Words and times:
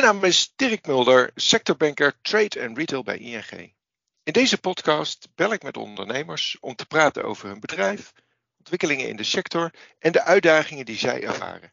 Mijn 0.00 0.14
naam 0.14 0.24
is 0.24 0.52
Dirk 0.56 0.86
Mulder, 0.86 1.30
sectorbanker 1.34 2.20
Trade 2.22 2.60
en 2.60 2.74
Retail 2.74 3.02
bij 3.02 3.18
ING. 3.18 3.74
In 4.22 4.32
deze 4.32 4.58
podcast 4.58 5.28
bel 5.34 5.52
ik 5.52 5.62
met 5.62 5.76
ondernemers 5.76 6.56
om 6.60 6.74
te 6.74 6.86
praten 6.86 7.24
over 7.24 7.48
hun 7.48 7.60
bedrijf, 7.60 8.12
ontwikkelingen 8.58 9.08
in 9.08 9.16
de 9.16 9.24
sector 9.24 9.74
en 9.98 10.12
de 10.12 10.22
uitdagingen 10.22 10.84
die 10.84 10.98
zij 10.98 11.22
ervaren. 11.22 11.72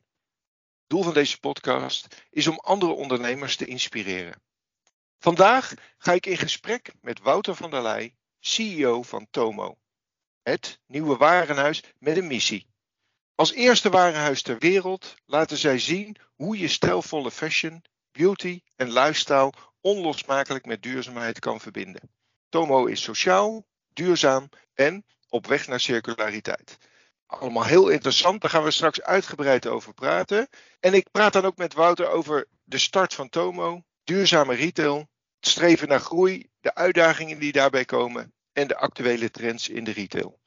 Doel 0.87 1.03
van 1.03 1.13
deze 1.13 1.39
podcast 1.39 2.25
is 2.29 2.47
om 2.47 2.59
andere 2.59 2.91
ondernemers 2.91 3.55
te 3.55 3.65
inspireren. 3.65 4.41
Vandaag 5.19 5.73
ga 5.97 6.11
ik 6.11 6.25
in 6.25 6.37
gesprek 6.37 6.91
met 7.01 7.19
Wouter 7.19 7.55
van 7.55 7.69
der 7.69 7.81
Leij, 7.81 8.15
CEO 8.39 9.03
van 9.03 9.27
Tomo. 9.31 9.77
Het 10.41 10.79
nieuwe 10.87 11.17
warenhuis 11.17 11.83
met 11.99 12.17
een 12.17 12.27
missie. 12.27 12.67
Als 13.35 13.51
eerste 13.51 13.89
warenhuis 13.89 14.41
ter 14.41 14.57
wereld 14.57 15.15
laten 15.25 15.57
zij 15.57 15.79
zien 15.79 16.15
hoe 16.35 16.57
je 16.57 16.67
stijlvolle 16.67 17.31
fashion, 17.31 17.83
beauty 18.17 18.61
en 18.75 18.91
lifestyle 18.91 19.53
onlosmakelijk 19.81 20.65
met 20.65 20.83
duurzaamheid 20.83 21.39
kan 21.39 21.59
verbinden. 21.59 22.09
Tomo 22.49 22.85
is 22.85 23.01
sociaal, 23.01 23.67
duurzaam 23.93 24.49
en 24.73 25.05
op 25.29 25.47
weg 25.47 25.67
naar 25.67 25.79
circulariteit. 25.79 26.77
Allemaal 27.25 27.65
heel 27.65 27.89
interessant, 27.89 28.41
daar 28.41 28.49
gaan 28.49 28.63
we 28.63 28.71
straks 28.71 29.01
uitgebreid 29.01 29.67
over 29.67 29.93
praten. 29.93 30.47
En 30.79 30.93
ik 30.93 31.11
praat 31.11 31.33
dan 31.33 31.45
ook 31.45 31.57
met 31.57 31.73
Wouter 31.73 32.07
over 32.07 32.47
de 32.63 32.77
start 32.77 33.13
van 33.13 33.29
Tomo, 33.29 33.83
duurzame 34.03 34.55
retail, 34.55 34.97
het 35.39 35.49
streven 35.49 35.87
naar 35.87 35.99
groei, 35.99 36.49
de 36.59 36.75
uitdagingen 36.75 37.39
die 37.39 37.51
daarbij 37.51 37.85
komen 37.85 38.33
en 38.53 38.67
de 38.67 38.77
actuele 38.77 39.31
trends 39.31 39.69
in 39.69 39.83
de 39.83 39.91
retail. 39.91 40.39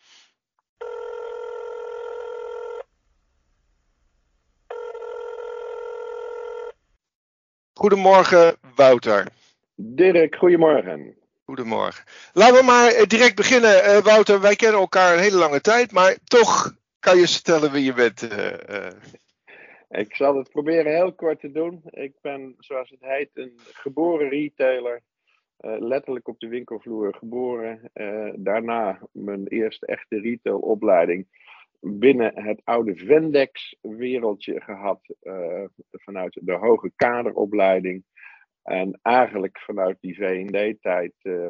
Goedemorgen, 7.80 8.56
Wouter. 8.74 9.26
Dirk, 9.74 10.36
goedemorgen. 10.36 11.16
Goedemorgen. 11.44 12.04
Laten 12.32 12.54
we 12.58 12.64
maar 12.64 12.88
eh, 12.90 13.06
direct 13.06 13.34
beginnen. 13.34 13.70
Uh, 13.70 13.98
Wouter, 13.98 14.40
wij 14.40 14.56
kennen 14.56 14.80
elkaar 14.80 15.12
een 15.14 15.22
hele 15.22 15.36
lange 15.36 15.60
tijd, 15.60 15.92
maar 15.92 16.16
toch 16.24 16.76
kan 16.98 17.18
je 17.18 17.28
vertellen 17.28 17.72
wie 17.72 17.84
je 17.84 17.92
bent. 17.92 18.22
Uh, 18.22 18.86
Ik 19.88 20.14
zal 20.14 20.36
het 20.36 20.50
proberen 20.50 20.92
heel 20.94 21.12
kort 21.12 21.40
te 21.40 21.52
doen. 21.52 21.82
Ik 21.90 22.12
ben, 22.20 22.54
zoals 22.58 22.90
het 22.90 23.00
heet, 23.00 23.30
een 23.34 23.58
geboren 23.72 24.28
retailer. 24.28 25.02
letterlijk 25.78 26.28
op 26.28 26.40
de 26.40 26.48
winkelvloer 26.48 27.14
geboren. 27.14 27.90
daarna 28.36 28.98
mijn 29.12 29.46
eerste 29.46 29.86
echte 29.86 30.20
retailopleiding 30.20 31.26
binnen 31.80 32.42
het 32.42 32.60
oude 32.64 32.96
Vendex-wereldje 32.96 34.60
gehad. 34.60 35.00
vanuit 35.90 36.38
de 36.42 36.52
hoge 36.52 36.92
kaderopleiding. 36.96 38.04
En 38.62 38.98
eigenlijk 39.02 39.58
vanuit 39.58 39.96
die 40.00 40.14
V&D-tijd 40.14 41.12
uh, 41.22 41.46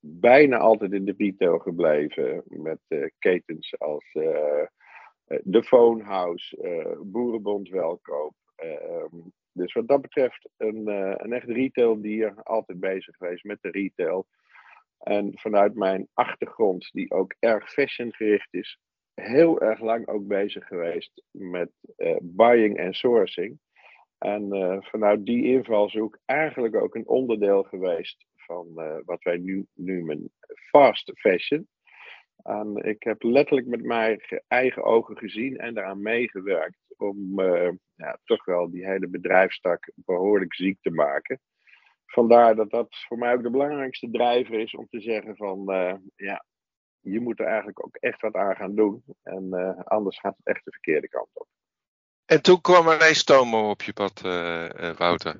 bijna 0.00 0.58
altijd 0.58 0.92
in 0.92 1.04
de 1.04 1.14
retail 1.16 1.58
gebleven. 1.58 2.42
Met 2.46 2.80
uh, 2.88 3.06
ketens 3.18 3.78
als 3.78 4.04
de 5.42 5.62
Phonehouse, 5.62 6.56
Boerenbond 7.02 7.68
Welkoop. 7.68 8.34
Ehm, 8.56 9.16
dus 9.52 9.72
wat 9.72 9.88
dat 9.88 10.00
betreft 10.00 10.48
een, 10.56 10.86
een 11.24 11.32
echt 11.32 11.48
retaildier. 11.48 12.34
Altijd 12.42 12.80
bezig 12.80 13.16
geweest 13.16 13.44
met 13.44 13.58
de 13.60 13.70
retail. 13.70 14.26
En 14.98 15.32
vanuit 15.34 15.74
mijn 15.74 16.08
achtergrond, 16.14 16.88
die 16.92 17.10
ook 17.10 17.34
erg 17.38 17.72
fashion-gericht 17.72 18.54
is, 18.54 18.78
heel 19.20 19.60
erg 19.60 19.80
lang 19.80 20.08
ook 20.08 20.26
bezig 20.26 20.66
geweest 20.66 21.22
met 21.30 21.70
buying 22.20 22.76
en 22.76 22.94
sourcing. 22.94 23.58
En 24.20 24.54
uh, 24.54 24.76
vanuit 24.80 25.24
die 25.26 25.44
invalshoek 25.44 26.18
eigenlijk 26.24 26.74
ook 26.74 26.94
een 26.94 27.08
onderdeel 27.08 27.62
geweest 27.62 28.26
van 28.36 28.66
uh, 28.74 28.96
wat 29.04 29.22
wij 29.22 29.36
nu 29.36 29.66
noemen 29.74 30.32
fast 30.68 31.12
fashion. 31.14 31.68
En 32.42 32.76
ik 32.76 33.02
heb 33.02 33.22
letterlijk 33.22 33.66
met 33.66 33.82
mijn 33.82 34.20
eigen 34.48 34.82
ogen 34.82 35.16
gezien 35.16 35.56
en 35.56 35.74
daaraan 35.74 36.02
meegewerkt 36.02 36.78
om 36.96 37.40
ja, 37.94 38.18
toch 38.24 38.44
wel 38.44 38.70
die 38.70 38.86
hele 38.86 39.08
bedrijfstak 39.08 39.90
behoorlijk 39.94 40.54
ziek 40.54 40.78
te 40.80 40.90
maken. 40.90 41.40
Vandaar 42.06 42.56
dat 42.56 42.70
dat 42.70 42.96
voor 43.08 43.18
mij 43.18 43.34
ook 43.34 43.42
de 43.42 43.50
belangrijkste 43.50 44.10
drijver 44.10 44.60
is 44.60 44.74
om 44.74 44.86
te 44.90 45.00
zeggen 45.00 45.36
van 45.36 45.64
ja, 46.16 46.44
je 47.00 47.20
moet 47.20 47.40
er 47.40 47.46
eigenlijk 47.46 47.84
ook 47.84 47.96
echt 47.96 48.20
wat 48.20 48.34
aan 48.34 48.56
gaan 48.56 48.74
doen. 48.74 49.04
En 49.22 49.74
anders 49.84 50.18
gaat 50.18 50.36
het 50.36 50.46
echt 50.46 50.64
de 50.64 50.70
verkeerde 50.70 51.08
kant 51.08 51.28
op. 51.32 51.46
En 52.26 52.42
toen 52.42 52.60
kwam 52.60 52.88
er 52.88 52.94
ineens 52.94 53.24
Tomo 53.24 53.70
op 53.70 53.82
je 53.82 53.92
pad, 53.92 54.22
uh, 54.26 54.90
Wouter. 54.96 55.36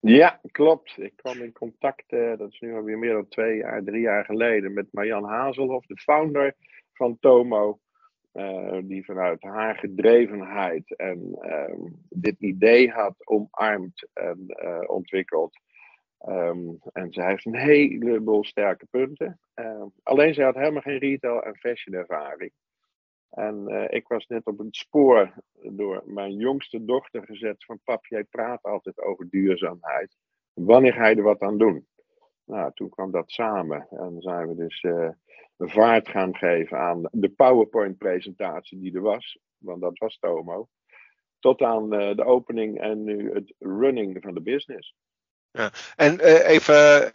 Ja, 0.00 0.40
klopt. 0.50 0.98
Ik 0.98 1.12
kwam 1.16 1.42
in 1.42 1.52
contact, 1.52 2.12
uh, 2.12 2.36
dat 2.38 2.52
is 2.52 2.60
nu 2.60 2.74
alweer 2.74 2.98
meer 2.98 3.12
dan 3.12 3.28
twee 3.28 3.56
jaar, 3.56 3.82
drie 3.82 4.00
jaar 4.00 4.24
geleden, 4.24 4.72
met 4.72 4.92
Marjan 4.92 5.24
Hazelhoff, 5.24 5.86
de 5.86 5.96
founder 5.96 6.54
van 6.92 7.16
Tomo. 7.20 7.80
Die 8.82 9.04
vanuit 9.04 9.42
haar 9.42 9.76
gedrevenheid 9.76 10.96
en 10.96 11.38
uh, 11.42 11.88
dit 12.08 12.36
idee 12.38 12.90
had 12.90 13.14
omarmd 13.26 14.08
en 14.12 14.46
ontwikkeld. 14.86 15.58
Um, 16.28 16.78
en 16.92 17.12
zij 17.12 17.28
heeft 17.28 17.46
een 17.46 17.56
heleboel 17.56 18.44
sterke 18.44 18.86
punten. 18.90 19.40
Ehm, 19.54 19.86
alleen 20.02 20.34
zij 20.34 20.44
had 20.44 20.54
helemaal 20.54 20.82
geen 20.82 20.98
retail 20.98 21.42
en 21.42 21.56
fashion 21.56 21.94
ervaring. 21.94 22.52
En 23.30 23.64
uh, 23.68 23.84
ik 23.88 24.08
was 24.08 24.26
net 24.26 24.46
op 24.46 24.58
het 24.58 24.76
spoor 24.76 25.32
door 25.62 26.02
mijn 26.04 26.32
jongste 26.32 26.84
dochter 26.84 27.24
gezet 27.24 27.64
van 27.64 27.80
pap, 27.84 28.06
jij 28.06 28.24
praat 28.24 28.62
altijd 28.62 29.00
over 29.00 29.28
duurzaamheid. 29.30 30.16
Wanneer 30.52 30.92
ga 30.92 31.06
je 31.06 31.16
er 31.16 31.22
wat 31.22 31.40
aan 31.40 31.58
doen? 31.58 31.86
Nou, 32.44 32.70
toen 32.74 32.88
kwam 32.88 33.10
dat 33.10 33.30
samen 33.30 33.86
en 33.90 34.20
zijn 34.20 34.48
we 34.48 34.54
dus 34.54 34.82
uh, 34.82 35.08
vaart 35.58 36.08
gaan 36.08 36.36
geven 36.36 36.78
aan 36.78 37.08
de 37.10 37.28
PowerPoint-presentatie 37.28 38.78
die 38.78 38.94
er 38.94 39.00
was, 39.00 39.38
want 39.58 39.80
dat 39.80 39.98
was 39.98 40.18
Tomo, 40.18 40.68
tot 41.38 41.62
aan 41.62 41.94
uh, 41.94 42.14
de 42.14 42.24
opening 42.24 42.80
en 42.80 43.04
nu 43.04 43.32
het 43.32 43.54
running 43.58 44.22
van 44.22 44.34
de 44.34 44.42
business. 44.42 44.94
Ja. 45.56 45.70
En 45.96 46.20
even, 46.46 47.10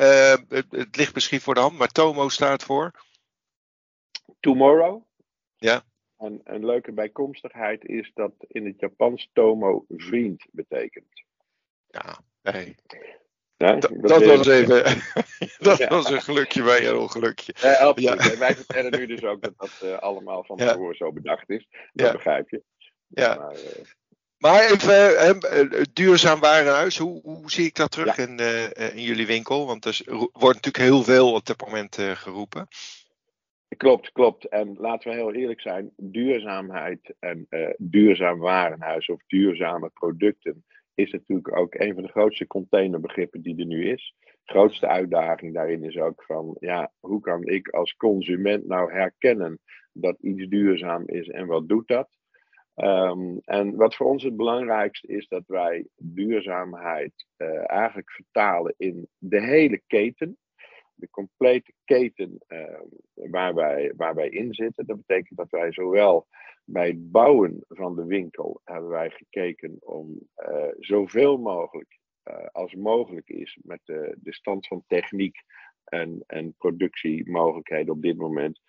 het, 0.47 0.65
het 0.69 0.95
ligt 0.95 1.13
misschien 1.13 1.41
voor 1.41 1.53
de 1.53 1.59
hand, 1.59 1.77
maar 1.77 1.87
Tomo 1.87 2.29
staat 2.29 2.63
voor? 2.63 2.91
Tomorrow. 4.39 5.03
Ja. 5.55 5.83
En 6.17 6.41
een 6.43 6.65
leuke 6.65 6.91
bijkomstigheid 6.91 7.85
is 7.85 8.11
dat 8.13 8.31
in 8.37 8.65
het 8.65 8.79
Japans 8.79 9.29
tomo 9.33 9.85
vriend 9.87 10.45
betekent. 10.51 11.23
Ja, 11.87 12.19
nee. 12.41 12.75
Ja, 13.57 13.75
dat, 13.75 13.91
dat 14.01 14.25
was 14.25 14.47
even. 14.47 14.83
dat 15.59 15.77
ja. 15.77 15.87
was 15.87 16.09
een 16.09 16.21
gelukje 16.21 16.63
bij 16.63 16.87
een 16.87 16.97
ongelukje. 16.97 17.53
Ja, 17.57 17.73
absoluut. 17.73 18.23
Ja. 18.23 18.37
Wij 18.37 18.55
vertellen 18.55 18.99
nu 18.99 19.05
dus 19.05 19.23
ook 19.23 19.41
dat 19.41 19.53
dat 19.57 19.81
uh, 19.83 19.97
allemaal 19.97 20.43
van 20.43 20.57
tevoren 20.57 20.95
zo 20.95 21.11
bedacht 21.11 21.49
is. 21.49 21.67
Dat 21.93 22.11
begrijp 22.11 22.49
je. 22.49 22.63
Ja. 23.07 23.35
Maar, 23.35 23.53
uh, 23.53 23.59
maar 24.41 24.71
even, 24.71 25.37
uh, 25.75 25.83
duurzaam 25.93 26.39
warenhuis, 26.39 26.97
hoe, 26.97 27.21
hoe 27.21 27.51
zie 27.51 27.65
ik 27.65 27.75
dat 27.75 27.91
terug 27.91 28.17
in, 28.17 28.39
in 28.95 29.01
jullie 29.01 29.27
winkel? 29.27 29.65
Want 29.65 29.85
er 29.85 30.01
wordt 30.31 30.65
natuurlijk 30.65 30.77
heel 30.77 31.03
veel 31.03 31.33
op 31.33 31.45
dit 31.45 31.61
moment 31.65 31.97
geroepen. 32.13 32.67
Klopt, 33.77 34.11
klopt. 34.11 34.47
En 34.47 34.75
laten 34.79 35.09
we 35.09 35.15
heel 35.15 35.33
eerlijk 35.33 35.61
zijn, 35.61 35.91
duurzaamheid 35.97 37.13
en 37.19 37.45
uh, 37.49 37.69
duurzaam 37.77 38.39
warenhuis 38.39 39.07
of 39.07 39.21
duurzame 39.27 39.89
producten 39.89 40.63
is 40.93 41.11
natuurlijk 41.11 41.57
ook 41.57 41.73
een 41.75 41.93
van 41.93 42.03
de 42.03 42.09
grootste 42.09 42.47
containerbegrippen 42.47 43.41
die 43.41 43.59
er 43.59 43.65
nu 43.65 43.89
is. 43.89 44.15
De 44.21 44.53
grootste 44.53 44.87
uitdaging 44.87 45.53
daarin 45.53 45.83
is 45.83 45.97
ook 45.97 46.23
van, 46.23 46.57
ja, 46.59 46.91
hoe 46.99 47.21
kan 47.21 47.43
ik 47.47 47.69
als 47.69 47.95
consument 47.95 48.67
nou 48.67 48.91
herkennen 48.91 49.59
dat 49.93 50.17
iets 50.21 50.47
duurzaam 50.47 51.03
is 51.05 51.27
en 51.27 51.45
wat 51.45 51.67
doet 51.67 51.87
dat? 51.87 52.09
Um, 52.75 53.39
en 53.43 53.75
wat 53.75 53.95
voor 53.95 54.07
ons 54.07 54.23
het 54.23 54.35
belangrijkste 54.35 55.07
is 55.07 55.27
dat 55.27 55.43
wij 55.47 55.87
duurzaamheid 55.95 57.27
uh, 57.37 57.69
eigenlijk 57.69 58.11
vertalen 58.11 58.73
in 58.77 59.07
de 59.17 59.41
hele 59.41 59.81
keten 59.87 60.37
de 61.01 61.09
complete 61.09 61.73
keten 61.85 62.37
uh, 62.47 62.79
waar, 63.13 63.53
wij, 63.53 63.93
waar 63.95 64.15
wij 64.15 64.29
in 64.29 64.53
zitten. 64.53 64.85
Dat 64.85 64.97
betekent 65.05 65.37
dat 65.37 65.49
wij 65.49 65.71
zowel 65.71 66.27
bij 66.65 66.87
het 66.87 67.11
bouwen 67.11 67.65
van 67.67 67.95
de 67.95 68.05
winkel 68.05 68.61
hebben 68.63 68.89
wij 68.89 69.09
gekeken 69.09 69.77
om 69.79 70.29
uh, 70.37 70.67
zoveel 70.79 71.37
mogelijk 71.37 71.99
uh, 72.23 72.45
als 72.51 72.75
mogelijk 72.75 73.29
is 73.29 73.57
met 73.61 73.79
de, 73.83 74.17
de 74.19 74.33
stand 74.33 74.67
van 74.67 74.83
techniek 74.87 75.43
en, 75.83 76.23
en 76.27 76.53
productiemogelijkheden 76.57 77.93
op 77.93 78.01
dit 78.01 78.17
moment 78.17 78.61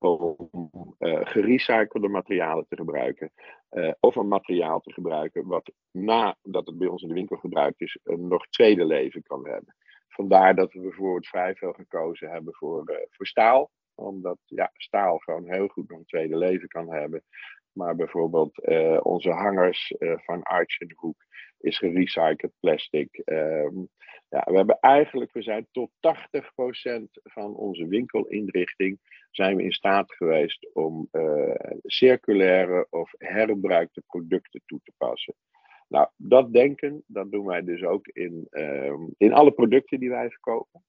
om 0.00 0.94
uh, 0.98 1.20
gerecyclede 1.22 2.08
materialen 2.08 2.66
te 2.68 2.76
gebruiken. 2.76 3.32
Uh, 3.70 3.92
of 4.00 4.16
een 4.16 4.28
materiaal 4.28 4.80
te 4.80 4.92
gebruiken 4.92 5.46
wat 5.46 5.72
nadat 5.90 6.66
het 6.66 6.78
bij 6.78 6.88
ons 6.88 7.02
in 7.02 7.08
de 7.08 7.14
winkel 7.14 7.36
gebruikt 7.36 7.80
is, 7.80 7.98
een 8.04 8.28
nog 8.28 8.48
tweede 8.48 8.84
leven 8.84 9.22
kan 9.22 9.46
hebben. 9.48 9.74
Vandaar 10.08 10.54
dat 10.54 10.72
we 10.72 10.80
bijvoorbeeld 10.80 11.26
vrij 11.26 11.54
veel 11.54 11.72
gekozen 11.72 12.30
hebben 12.30 12.54
voor, 12.54 12.90
uh, 12.90 12.96
voor 13.10 13.26
staal. 13.26 13.70
Omdat 13.94 14.38
ja, 14.44 14.70
staal 14.74 15.18
gewoon 15.18 15.52
heel 15.52 15.68
goed 15.68 15.88
nog 15.88 15.98
een 15.98 16.04
tweede 16.04 16.36
leven 16.36 16.68
kan 16.68 16.92
hebben. 16.92 17.22
Maar 17.80 17.96
bijvoorbeeld 17.96 18.66
onze 19.02 19.30
hangers 19.30 19.94
van 19.98 20.42
Arch 20.42 20.78
Hoek 20.96 21.24
is 21.58 21.78
gerecycled 21.78 22.52
plastic. 22.60 23.16
Ehm, 23.24 23.76
ja, 24.28 24.42
we 24.44 24.56
hebben 24.56 24.78
eigenlijk, 24.80 25.32
we 25.32 25.42
zijn 25.42 25.66
tot 25.70 25.90
80% 26.00 27.20
van 27.22 27.54
onze 27.54 27.86
winkelinrichting 27.86 28.98
zijn 29.30 29.56
we 29.56 29.62
in 29.62 29.72
staat 29.72 30.12
geweest 30.12 30.70
om 30.72 31.08
uh, 31.12 31.54
circulaire 31.82 32.86
of 32.90 33.10
herbruikte 33.18 34.02
producten 34.06 34.62
toe 34.66 34.80
te 34.82 34.92
passen. 34.96 35.34
Nou, 35.88 36.08
dat 36.16 36.52
denken, 36.52 37.02
dat 37.06 37.30
doen 37.30 37.46
wij 37.46 37.64
dus 37.64 37.82
ook 37.82 38.06
in, 38.06 38.46
ehm, 38.50 39.06
in 39.16 39.32
alle 39.32 39.52
producten 39.52 40.00
die 40.00 40.10
wij 40.10 40.30
verkopen. 40.30 40.84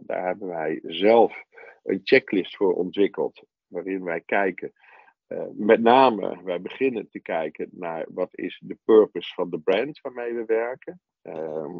Daar 0.00 0.26
hebben 0.26 0.48
wij 0.48 0.80
zelf 0.82 1.44
een 1.82 2.00
checklist 2.04 2.56
voor 2.56 2.74
ontwikkeld, 2.74 3.44
waarin 3.66 4.04
wij 4.04 4.20
kijken 4.20 4.72
uh, 5.32 5.44
met 5.52 5.80
name, 5.80 6.42
wij 6.44 6.60
beginnen 6.60 7.08
te 7.10 7.20
kijken 7.20 7.68
naar 7.72 8.06
wat 8.08 8.28
is 8.32 8.60
de 8.64 8.78
purpose 8.84 9.34
van 9.34 9.50
de 9.50 9.60
brand 9.60 10.00
waarmee 10.00 10.34
we 10.34 10.44
werken. 10.44 11.00
Uh, 11.22 11.76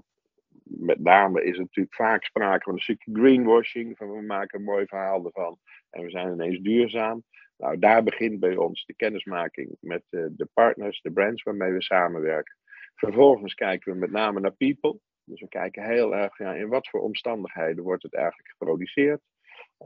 met 0.65 1.01
name 1.01 1.45
is 1.45 1.55
er 1.55 1.61
natuurlijk 1.61 1.95
vaak 1.95 2.25
sprake 2.25 2.63
van 2.63 2.73
een 2.73 2.81
stukje 2.81 3.13
greenwashing, 3.13 3.97
van 3.97 4.13
we 4.13 4.23
maken 4.23 4.59
een 4.59 4.65
mooi 4.65 4.87
verhaal 4.87 5.25
ervan 5.25 5.59
en 5.91 6.03
we 6.03 6.11
zijn 6.11 6.33
ineens 6.33 6.61
duurzaam. 6.61 7.23
Nou, 7.57 7.79
daar 7.79 8.03
begint 8.03 8.41
bij 8.41 8.57
ons 8.57 8.85
de 8.85 8.95
kennismaking 8.95 9.77
met 9.81 10.03
uh, 10.11 10.27
de 10.31 10.49
partners, 10.53 11.01
de 11.01 11.13
brands 11.13 11.43
waarmee 11.43 11.73
we 11.73 11.83
samenwerken. 11.83 12.57
Vervolgens 12.95 13.55
kijken 13.55 13.93
we 13.93 13.99
met 13.99 14.11
name 14.11 14.41
naar 14.41 14.53
people. 14.53 14.99
Dus 15.25 15.41
we 15.41 15.49
kijken 15.49 15.85
heel 15.85 16.15
erg 16.15 16.39
ja, 16.39 16.55
in 16.55 16.69
wat 16.69 16.89
voor 16.89 17.01
omstandigheden 17.01 17.85
wordt 17.85 18.03
het 18.03 18.15
eigenlijk 18.15 18.49
geproduceerd. 18.49 19.21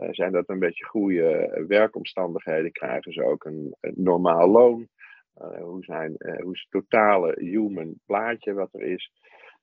Uh, 0.01 0.09
zijn 0.11 0.33
dat 0.33 0.49
een 0.49 0.59
beetje 0.59 0.85
goede 0.85 1.29
eh, 1.29 1.65
werkomstandigheden? 1.65 2.73
Krijgen 2.73 3.13
ze 3.13 3.25
ook 3.25 3.45
een, 3.45 3.77
normaal 3.81 4.49
loon? 4.49 4.89
Uh, 5.43 5.63
hoe, 5.63 5.85
zijn, 5.85 6.15
hoe 6.43 6.55
is 6.55 6.67
het 6.69 6.71
totale 6.71 7.35
human 7.39 8.01
plaatje 8.07 8.53
wat 8.53 8.75
er 8.75 8.83
is? 8.83 9.13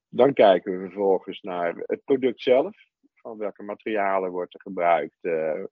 Dan 0.09 0.33
kijken 0.33 0.71
we 0.71 0.85
vervolgens 0.85 1.41
naar 1.41 1.73
het 1.77 2.03
product 2.03 2.41
zelf. 2.41 2.75
Van 3.13 3.37
welke 3.37 3.63
materialen 3.63 4.31
wordt 4.31 4.53
er 4.53 4.61
gebruikt? 4.61 5.17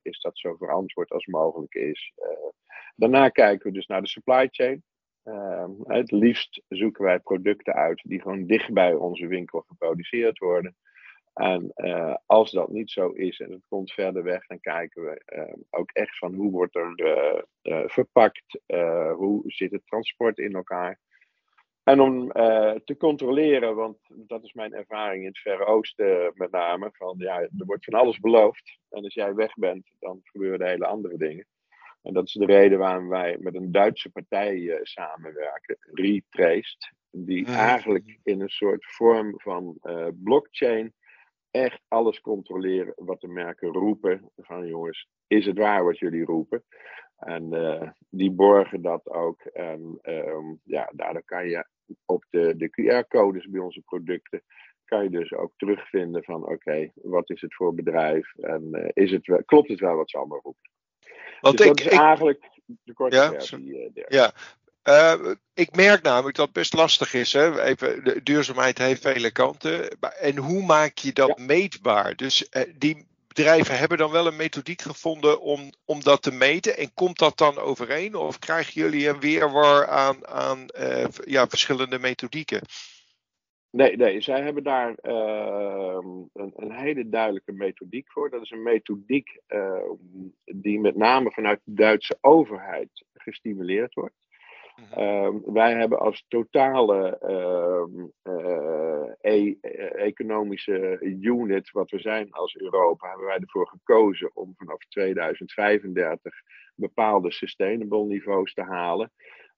is 0.02 0.20
dat 0.20 0.38
zo 0.38 0.56
verantwoord 0.56 1.10
als 1.10 1.26
mogelijk 1.26 1.74
is? 1.74 2.14
daarna 2.96 3.30
kijken 3.30 3.68
we 3.68 3.74
dus 3.74 3.86
naar 3.86 4.02
de 4.02 4.08
supply 4.08 4.48
chain. 4.52 4.84
het 5.84 6.12
liefst 6.12 6.64
zoeken 6.68 7.04
wij 7.04 7.20
producten 7.20 7.74
uit 7.74 8.02
die 8.04 8.22
gewoon 8.22 8.46
dicht 8.46 8.74
bij 8.74 8.94
onze 8.94 9.28
winkel 9.28 9.62
geproduceerd 9.68 10.38
worden. 10.38 10.76
En 11.34 11.72
uh, 11.76 12.16
als 12.26 12.52
dat 12.52 12.70
niet 12.70 12.92
zo 12.92 13.10
is 13.10 13.40
en 13.40 13.52
het 13.52 13.66
komt 13.68 13.92
verder 13.92 14.24
weg, 14.24 14.48
dan 14.48 14.60
kijken 14.60 15.04
we 15.04 15.22
uh, 15.36 15.54
ook 15.70 15.92
echt 15.92 16.18
van 16.18 16.34
hoe 16.34 16.52
wordt 16.52 16.76
er 16.76 16.94
uh, 17.64 17.84
verpakt, 17.86 18.60
hoe 19.16 19.42
zit 19.46 19.72
het 19.72 19.86
transport 19.86 20.38
in 20.38 20.54
elkaar. 20.54 21.00
En 21.84 22.00
om 22.00 22.32
te 22.84 22.96
controleren, 22.98 23.76
want 23.76 23.98
dat 24.08 24.44
is 24.44 24.54
mijn 24.54 24.74
ervaring 24.74 25.22
in 25.22 25.28
het 25.28 25.40
Verre 25.40 25.66
Oosten 25.66 26.32
met 26.36 26.52
name, 26.52 26.90
van 26.94 27.16
ja, 27.18 27.42
er 27.42 27.50
wordt 27.56 27.86
van 27.86 28.00
alles 28.00 28.20
beloofd. 28.20 28.80
En 28.90 29.04
als 29.04 29.14
jij 29.14 29.34
weg 29.34 29.54
bent, 29.54 29.92
dan 30.00 30.20
gebeuren 30.24 30.68
hele 30.68 30.86
andere 30.86 31.18
dingen. 31.18 31.48
En 32.02 32.14
dat 32.14 32.28
is 32.28 32.34
de 32.34 32.46
reden 32.46 32.80
waarom 32.80 33.08
wij 33.08 33.38
met 33.40 33.56
een 33.56 33.72
Duitse 33.72 34.12
partij 34.12 34.80
samenwerken, 34.84 35.78
Retraced, 35.80 36.94
die 37.10 37.42
mhm. 37.42 37.54
eigenlijk 37.54 38.20
in 38.24 38.42
een 38.42 38.50
soort 38.50 38.86
vorm 38.86 39.34
van 39.40 39.80
blockchain 40.24 40.94
echt 41.52 41.82
alles 41.88 42.22
controleren 42.22 42.94
wat 42.96 43.22
de 43.22 43.28
merken 43.28 43.70
roepen. 43.70 44.32
Van 44.38 44.68
jongens, 44.68 45.08
is 45.28 45.46
het 45.46 45.58
waar 45.58 45.84
wat 45.84 46.00
jullie 46.00 46.26
roepen? 46.26 46.64
En 47.18 47.54
uh, 47.54 47.90
die 48.10 48.32
borgen 48.32 48.82
dat 48.82 49.10
ook. 49.10 49.42
En 49.42 50.00
um, 50.04 50.60
ja, 50.64 50.92
daardoor 50.96 51.24
kan 51.26 51.48
je 51.48 51.66
op 52.06 52.26
de, 52.30 52.56
de 52.58 52.70
QR-codes 52.70 53.50
bij 53.50 53.62
onze 53.62 53.82
producten, 53.82 54.42
kan 54.86 55.04
je 55.04 55.10
dus 55.10 55.34
ook 55.34 55.54
terugvinden 55.58 56.24
van 56.24 56.42
oké, 56.42 56.54
okay, 56.54 56.92
wat 56.96 57.30
is 57.30 57.42
het 57.42 57.56
voor 57.56 57.76
bedrijf? 57.76 58.36
En 58.36 58.68
uh, 58.72 58.90
is 58.94 59.12
het 59.12 59.28
wel, 59.28 59.44
klopt 59.44 59.70
het 59.70 59.80
wel 59.80 59.96
wat 59.96 60.10
ze 60.10 60.18
allemaal 60.18 60.42
roepen? 60.44 60.70
Want 61.42 61.58
dus 61.58 61.66
ik, 61.66 61.78
dat 61.78 61.86
is 61.86 61.94
ik, 61.94 62.00
eigenlijk 62.00 62.50
de 62.66 62.94
korte 62.94 63.16
ja, 63.16 63.30
versie. 63.30 63.92
Uh, 63.94 64.04
ja, 64.08 64.32
uh, 64.84 65.34
ik 65.54 65.76
merk 65.76 66.02
namelijk 66.02 66.36
dat 66.36 66.46
het 66.46 66.56
best 66.56 66.74
lastig 66.74 67.14
is. 67.14 67.34
Hè? 67.34 67.64
Even, 67.64 68.04
de 68.04 68.24
duurzaamheid 68.24 68.78
heeft 68.78 69.02
vele 69.02 69.32
kanten. 69.32 70.00
En 70.00 70.38
hoe 70.38 70.66
maak 70.66 70.98
je 70.98 71.14
dat 71.14 71.38
meetbaar? 71.38 72.16
Dus 72.16 72.48
uh, 72.52 72.64
die 72.76 73.08
bedrijven 73.28 73.78
hebben 73.78 73.98
dan 73.98 74.12
wel 74.12 74.28
een 74.28 74.36
methodiek 74.36 74.82
gevonden 74.82 75.42
om, 75.42 75.72
om 75.86 76.04
dat 76.04 76.22
te 76.22 76.32
meten. 76.32 76.78
En 76.78 76.94
komt 76.94 77.20
dat 77.20 77.38
dan 77.38 77.58
overeen? 77.58 78.16
Of 78.16 78.40
krijgen 78.40 78.82
jullie 78.82 79.08
een 79.08 79.20
weerwar 79.20 79.88
aan, 79.88 80.28
aan 80.28 80.66
uh, 80.80 81.06
ja, 81.26 81.48
verschillende 81.48 82.00
methodieken? 82.00 82.62
Nee, 83.72 83.98
nee, 83.98 84.22
zij 84.22 84.42
hebben 84.42 84.64
daar 84.64 84.96
ehm, 84.96 86.08
een, 86.34 86.54
een, 86.56 86.72
hele 86.72 87.10
duidelijke 87.10 87.52
methodiek 87.52 88.12
voor. 88.12 88.30
Dat 88.30 88.42
is 88.42 88.52
een 88.52 88.64
methodiek 88.64 89.40
ehm, 89.48 89.96
die 90.44 90.80
met 90.80 90.96
name 90.96 91.32
vanuit 91.32 91.60
de 91.64 91.74
Duitse 91.74 92.18
overheid 92.22 93.06
gestimuleerd 93.14 93.94
wordt. 93.94 94.16
Mhm. 94.90 95.00
Ehm, 95.00 95.54
wij 95.54 95.74
hebben 95.74 96.00
als 96.00 96.26
totale 96.28 97.20
uh, 97.24 99.12
e 99.22 99.56
economische 99.96 100.98
unit, 101.02 101.72
wat 101.72 101.90
we 101.90 102.00
zijn 102.00 102.32
als 102.32 102.56
Europa, 102.56 103.08
hebben 103.08 103.26
wij 103.26 103.38
ervoor 103.38 103.68
gekozen 103.68 104.32
om 104.34 104.54
vanaf 104.58 104.86
2035 104.88 106.34
bepaalde 106.76 107.32
sustainable 107.32 108.06
niveaus 108.06 108.54
te 108.54 108.64
halen. 108.64 109.12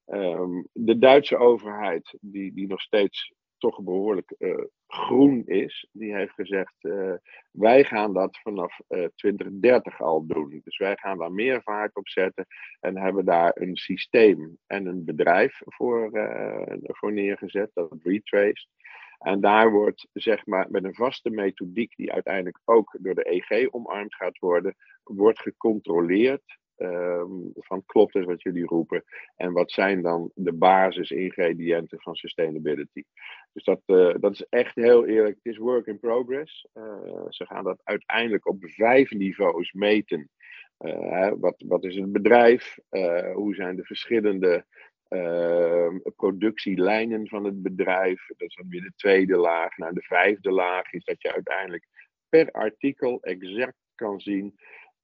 Um, 0.06 0.68
de 0.74 0.98
Duitse 0.98 1.38
overheid, 1.38 2.18
die, 2.22 2.54
die 2.54 2.68
nog 2.68 2.82
steeds 2.82 3.34
toch 3.64 3.84
behoorlijk 3.84 4.36
uh, 4.40 4.64
groen 4.88 5.46
is, 5.46 5.88
die 5.92 6.16
heeft 6.16 6.34
gezegd: 6.34 6.74
uh, 6.82 7.14
wij 7.52 7.84
gaan 7.84 8.14
dat 8.14 8.40
vanaf 8.42 8.80
uh, 8.90 9.04
eh, 9.04 9.10
2030 9.16 10.02
al 10.02 10.26
doen. 10.26 10.62
Dus 10.64 10.78
wij 10.78 10.98
gaan 10.98 11.18
daar 11.18 11.32
meer 11.32 11.62
vaart 11.62 11.96
op 11.96 12.08
zetten 12.08 12.46
en 12.80 12.98
hebben 12.98 13.26
daar 13.26 13.52
een 13.56 13.76
systeem 13.76 14.58
en 14.68 14.86
een 14.86 15.06
bedrijf 15.06 15.62
voor, 15.66 16.10
voor 16.82 17.14
neergezet, 17.14 17.72
dat 17.74 17.96
Retraced. 18.04 18.68
En 19.20 19.42
daar 19.42 19.72
wordt, 19.72 20.08
zeg 20.14 20.46
maar, 20.46 20.68
met 20.70 20.84
een 20.84 20.96
vaste 20.96 21.30
methodiek, 21.30 21.96
die 21.96 22.12
uiteindelijk 22.12 22.60
ook 22.66 22.98
door 23.00 23.16
de 23.16 23.30
EG 23.30 23.74
omarmd 23.74 24.16
gaat 24.16 24.40
worden, 24.40 24.76
wordt 25.04 25.40
gecontroleerd 25.40 26.58
Um, 26.78 27.52
van 27.56 27.86
klopt 27.86 28.14
het 28.14 28.26
wat 28.26 28.42
jullie 28.42 28.66
roepen 28.66 29.04
en 29.36 29.54
wat 29.54 29.72
zijn 29.72 30.02
dan 30.02 30.32
de 30.36 30.54
basisingrediënten 30.54 32.02
van 32.02 32.16
sustainability. 32.16 33.04
Dus 33.54 33.64
dat, 33.64 33.82
uh, 33.86 34.14
dat 34.20 34.32
is 34.32 34.46
echt 34.50 34.76
heel 34.76 35.06
eerlijk, 35.06 35.36
het 35.36 35.54
is 35.54 35.58
work 35.58 35.88
in 35.88 36.00
progress. 36.00 36.68
Uh, 36.74 36.84
ze 37.30 37.46
gaan 37.46 37.64
dat 37.64 37.82
uiteindelijk 37.84 38.48
op 38.48 38.58
vijf 38.60 39.12
niveaus 39.12 39.72
meten. 39.72 40.30
Uh, 40.80 41.32
wat, 41.40 41.64
wat 41.68 41.84
is 41.84 41.96
het 41.96 42.12
bedrijf? 42.12 42.78
hoe 43.34 43.56
zijn 43.56 43.76
de 43.76 43.84
verschillende 43.84 44.66
ehm, 45.08 45.98
productielijnen 46.16 47.28
van 47.28 47.44
het 47.44 47.62
bedrijf? 47.62 48.28
Dat 48.28 48.48
is 48.48 48.56
dan 48.56 48.70
weer 48.70 48.82
de 48.82 48.94
tweede 48.96 49.38
laag. 49.38 49.78
Nou, 49.78 49.94
de 49.94 50.02
vijfde 50.02 50.52
laag 50.52 50.94
is 50.94 51.04
dat 51.04 51.22
je 51.22 51.34
uiteindelijk 51.34 51.88
per 52.30 52.52
artikel 52.52 53.22
exact 53.22 53.78
kan 53.96 54.20
zien 54.20 54.56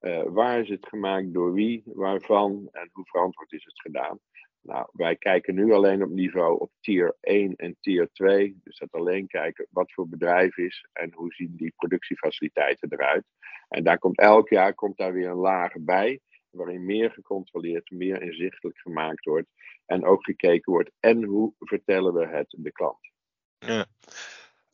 uh, 0.02 0.24
waar 0.24 0.60
is 0.60 0.70
het 0.70 0.88
gemaakt, 0.88 1.34
door 1.34 1.54
wie, 1.54 1.84
waarvan 1.86 2.68
en 2.72 2.90
hoe 2.92 3.06
verantwoord 3.06 3.52
is 3.52 3.64
het 3.64 3.82
gedaan? 3.82 4.20
Nou, 4.62 4.88
wij 4.92 5.16
kijken 5.16 5.56
nu 5.56 5.74
alleen 5.74 6.04
op 6.04 6.10
niveau 6.10 6.60
op 6.60 6.72
tier 6.80 7.16
1 7.22 7.56
en 7.56 7.78
tier 7.80 8.10
2. 8.14 8.60
Dus 8.64 8.78
dat 8.78 8.92
alleen 8.92 9.28
kijken 9.28 9.68
wat 9.70 9.92
voor 9.94 10.08
bedrijf 10.08 10.58
is 10.58 10.88
en 10.94 11.14
hoe 11.14 11.34
zien 11.34 11.56
die 11.56 11.74
productiefaciliteiten 11.76 12.94
eruit. 12.94 13.26
En 13.68 13.84
daar 13.84 13.98
komt 13.98 14.20
elk 14.20 14.50
jaar 14.50 14.74
komt 14.74 14.98
daar 14.98 15.14
weer 15.14 15.30
een 15.30 15.36
laag 15.36 15.74
bij, 15.80 16.20
waarin 16.50 16.86
meer 16.86 17.12
gecontroleerd, 17.12 17.92
meer 17.92 18.22
inzichtelijk 18.22 18.80
gemaakt 18.80 19.26
wordt. 19.26 19.48
En 19.86 20.06
ook 20.06 20.24
gekeken 20.24 20.74
wordt, 20.74 20.92
en 21.00 21.24
hoe 21.24 21.54
vertellen 21.60 22.14
we 22.14 22.28
het 22.28 22.56
de 22.58 22.72
klant? 22.72 23.12
Ja. 23.58 23.86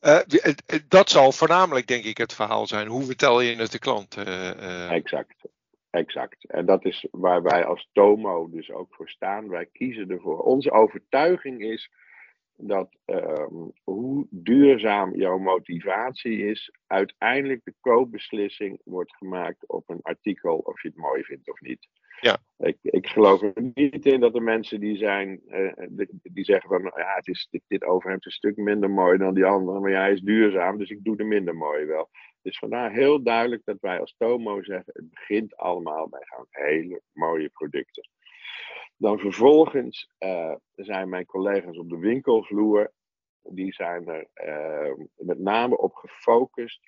Uh, 0.06 0.18
dat 0.88 1.10
zal 1.10 1.32
voornamelijk, 1.32 1.86
denk 1.86 2.04
ik, 2.04 2.18
het 2.18 2.34
verhaal 2.34 2.66
zijn. 2.66 2.86
Hoe 2.86 3.04
vertel 3.04 3.40
je 3.40 3.56
het 3.56 3.72
de 3.72 3.78
klant? 3.78 4.16
Uh, 4.16 4.90
Exact. 4.90 5.34
Exact. 5.90 6.44
En 6.50 6.66
dat 6.66 6.84
is 6.84 7.06
waar 7.10 7.42
wij 7.42 7.64
als 7.64 7.88
Tomo 7.92 8.48
dus 8.50 8.70
ook 8.70 8.94
voor 8.94 9.08
staan. 9.08 9.48
Wij 9.48 9.66
kiezen 9.72 10.10
ervoor. 10.10 10.38
Onze 10.38 10.70
overtuiging 10.70 11.60
is 11.60 11.90
dat 12.56 12.96
um, 13.06 13.72
hoe 13.84 14.26
duurzaam 14.30 15.16
jouw 15.16 15.38
motivatie 15.38 16.46
is, 16.46 16.72
uiteindelijk 16.86 17.60
de 17.64 17.74
koopbeslissing 17.80 18.80
wordt 18.84 19.16
gemaakt 19.16 19.68
op 19.68 19.88
een 19.88 20.02
artikel 20.02 20.56
of 20.58 20.82
je 20.82 20.88
het 20.88 20.96
mooi 20.96 21.22
vindt 21.22 21.50
of 21.50 21.60
niet. 21.60 21.88
Ja. 22.20 22.38
Ik, 22.58 22.76
ik 22.82 23.06
geloof 23.06 23.42
er 23.42 23.52
niet 23.74 24.06
in 24.06 24.20
dat 24.20 24.34
er 24.34 24.42
mensen 24.42 24.80
die 24.80 24.96
zijn, 24.96 25.40
uh, 25.48 25.72
die 26.22 26.44
zeggen 26.44 26.68
van 26.68 26.82
ja, 26.82 27.14
het 27.14 27.28
is, 27.28 27.48
dit, 27.50 27.62
dit 27.66 27.84
overhemd 27.84 28.26
is 28.26 28.26
een 28.26 28.32
stuk 28.32 28.64
minder 28.64 28.90
mooi 28.90 29.18
dan 29.18 29.34
die 29.34 29.44
andere, 29.44 29.80
maar 29.80 29.90
ja, 29.90 30.00
hij 30.00 30.12
is 30.12 30.20
duurzaam, 30.20 30.78
dus 30.78 30.90
ik 30.90 31.04
doe 31.04 31.16
de 31.16 31.24
minder 31.24 31.56
mooi 31.56 31.84
wel. 31.84 32.08
Dus 32.42 32.58
vandaar 32.58 32.92
heel 32.92 33.22
duidelijk 33.22 33.62
dat 33.64 33.80
wij 33.80 34.00
als 34.00 34.14
Tomo 34.18 34.62
zeggen, 34.62 34.92
het 34.92 35.10
begint 35.10 35.56
allemaal 35.56 36.08
bij 36.08 36.22
gewoon 36.24 36.46
hele 36.50 37.00
mooie 37.12 37.48
producten. 37.48 38.08
Dan 38.96 39.18
vervolgens 39.18 40.10
uh, 40.18 40.54
zijn 40.74 41.08
mijn 41.08 41.26
collega's 41.26 41.78
op 41.78 41.88
de 41.88 41.98
winkelvloer, 41.98 42.92
die 43.42 43.72
zijn 43.72 44.08
er 44.08 44.26
uh, 44.34 45.04
met 45.16 45.38
name 45.38 45.78
op 45.78 45.94
gefocust 45.94 46.80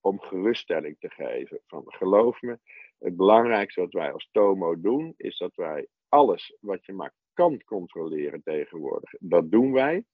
om 0.00 0.20
geruststelling 0.20 0.96
te 0.98 1.10
geven. 1.10 1.60
Van 1.66 1.82
geloof 1.86 2.40
me, 2.42 2.58
het 2.98 3.16
belangrijkste 3.16 3.80
wat 3.80 3.92
wij 3.92 4.12
als 4.12 4.28
Tomo 4.32 4.80
doen, 4.80 5.14
is 5.16 5.38
dat 5.38 5.54
wij 5.54 5.86
alles 6.08 6.56
wat 6.60 6.86
je 6.86 6.92
maar 6.92 7.14
kan 7.32 7.62
controleren 7.64 8.42
tegenwoordig, 8.42 9.14
dat 9.18 9.50
doen 9.50 9.72
wij. 9.72 10.04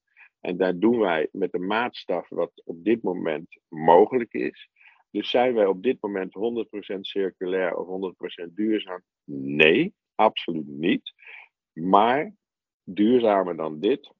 En 0.40 0.56
daar 0.56 0.78
doen 0.78 0.98
wij 0.98 1.28
met 1.32 1.52
de 1.52 1.58
maatstaf 1.58 2.28
wat 2.28 2.62
op 2.64 2.84
dit 2.84 3.02
moment 3.02 3.58
mogelijk 3.68 4.32
is. 4.32 4.70
Dus 5.10 5.30
zijn 5.30 5.54
wij 5.54 5.66
op 5.66 5.82
dit 5.82 5.96
moment 6.00 6.34
100% 6.96 7.00
circulair 7.00 7.76
of 7.76 8.14
100% 8.48 8.52
duurzaam? 8.52 9.02
Nee, 9.24 9.94
absoluut 10.14 10.66
niet. 10.66 11.12
Maar 11.72 12.34
duurzamer 12.84 13.56
dan 13.56 13.80
dit, 13.80 14.12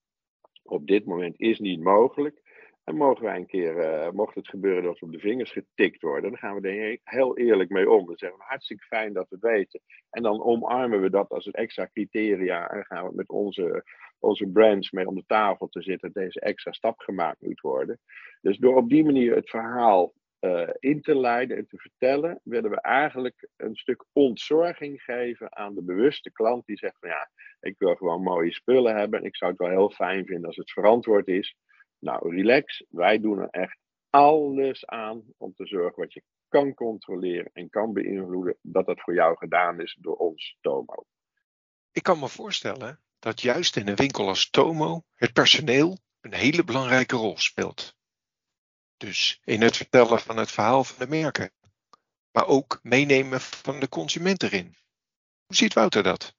op 0.62 0.86
dit 0.86 1.04
moment 1.04 1.40
is 1.40 1.58
niet 1.58 1.80
mogelijk. 1.80 2.40
En 2.84 2.96
mogen 2.96 3.24
wij 3.24 3.36
een 3.36 3.46
keer, 3.46 3.76
uh, 3.76 4.10
mocht 4.10 4.34
het 4.34 4.48
gebeuren 4.48 4.82
dat 4.82 4.98
we 4.98 5.06
op 5.06 5.12
de 5.12 5.18
vingers 5.18 5.52
getikt 5.52 6.02
worden, 6.02 6.30
dan 6.30 6.38
gaan 6.38 6.60
we 6.60 6.68
er 6.68 6.98
heel 7.02 7.38
eerlijk 7.38 7.70
mee 7.70 7.90
om. 7.90 8.06
Dan 8.06 8.16
zeggen 8.16 8.38
we 8.38 8.44
hartstikke 8.44 8.84
fijn 8.84 9.12
dat 9.12 9.28
we 9.28 9.36
weten. 9.40 9.80
En 10.10 10.22
dan 10.22 10.42
omarmen 10.42 11.00
we 11.00 11.10
dat 11.10 11.28
als 11.28 11.46
een 11.46 11.52
extra 11.52 11.88
criteria 11.92 12.70
en 12.70 12.84
gaan 12.84 13.08
we 13.08 13.14
met 13.14 13.28
onze, 13.28 13.84
onze 14.18 14.46
brands 14.46 14.90
mee 14.90 15.06
om 15.06 15.14
de 15.14 15.24
tafel 15.26 15.68
te 15.68 15.82
zitten 15.82 16.12
dat 16.12 16.22
deze 16.22 16.40
extra 16.40 16.72
stap 16.72 16.98
gemaakt 16.98 17.40
moet 17.40 17.60
worden. 17.60 18.00
Dus 18.40 18.58
door 18.58 18.76
op 18.76 18.88
die 18.88 19.04
manier 19.04 19.34
het 19.34 19.50
verhaal 19.50 20.12
uh, 20.44 20.68
in 20.78 21.00
te 21.00 21.18
leiden 21.18 21.56
en 21.56 21.66
te 21.66 21.78
vertellen, 21.78 22.40
willen 22.44 22.70
we 22.70 22.80
eigenlijk 22.80 23.48
een 23.56 23.76
stuk 23.76 24.04
ontzorging 24.12 25.02
geven 25.02 25.56
aan 25.56 25.74
de 25.74 25.82
bewuste 25.82 26.32
klant 26.32 26.66
die 26.66 26.76
zegt 26.76 26.96
van 27.00 27.08
ja, 27.08 27.30
ik 27.60 27.78
wil 27.78 27.94
gewoon 27.94 28.22
mooie 28.22 28.52
spullen 28.52 28.96
hebben 28.96 29.20
en 29.20 29.26
ik 29.26 29.36
zou 29.36 29.50
het 29.50 29.60
wel 29.60 29.70
heel 29.70 29.90
fijn 29.90 30.26
vinden 30.26 30.46
als 30.46 30.56
het 30.56 30.70
verantwoord 30.70 31.28
is. 31.28 31.56
Nou, 31.98 32.36
relax, 32.36 32.84
wij 32.88 33.20
doen 33.20 33.38
er 33.38 33.48
echt 33.50 33.78
alles 34.10 34.86
aan 34.86 35.22
om 35.36 35.54
te 35.54 35.66
zorgen 35.66 36.00
wat 36.00 36.12
je 36.12 36.22
kan 36.48 36.74
controleren 36.74 37.50
en 37.52 37.70
kan 37.70 37.92
beïnvloeden, 37.92 38.56
dat 38.62 38.86
dat 38.86 39.00
voor 39.00 39.14
jou 39.14 39.36
gedaan 39.36 39.80
is 39.80 39.96
door 40.00 40.16
ons 40.16 40.56
Tomo. 40.60 41.04
Ik 41.92 42.02
kan 42.02 42.18
me 42.18 42.28
voorstellen 42.28 43.00
dat 43.18 43.40
juist 43.40 43.76
in 43.76 43.88
een 43.88 43.96
winkel 43.96 44.28
als 44.28 44.50
Tomo 44.50 45.02
het 45.14 45.32
personeel 45.32 45.98
een 46.20 46.34
hele 46.34 46.64
belangrijke 46.64 47.16
rol 47.16 47.38
speelt. 47.38 47.96
Dus 49.02 49.40
in 49.44 49.62
het 49.62 49.76
vertellen 49.76 50.18
van 50.18 50.36
het 50.36 50.50
verhaal 50.50 50.84
van 50.84 51.06
de 51.06 51.10
merken, 51.10 51.50
maar 52.32 52.46
ook 52.46 52.80
meenemen 52.82 53.40
van 53.40 53.80
de 53.80 53.88
consument 53.88 54.42
erin. 54.42 54.74
Hoe 55.46 55.56
ziet 55.56 55.72
Wouter 55.72 56.02
dat? 56.02 56.36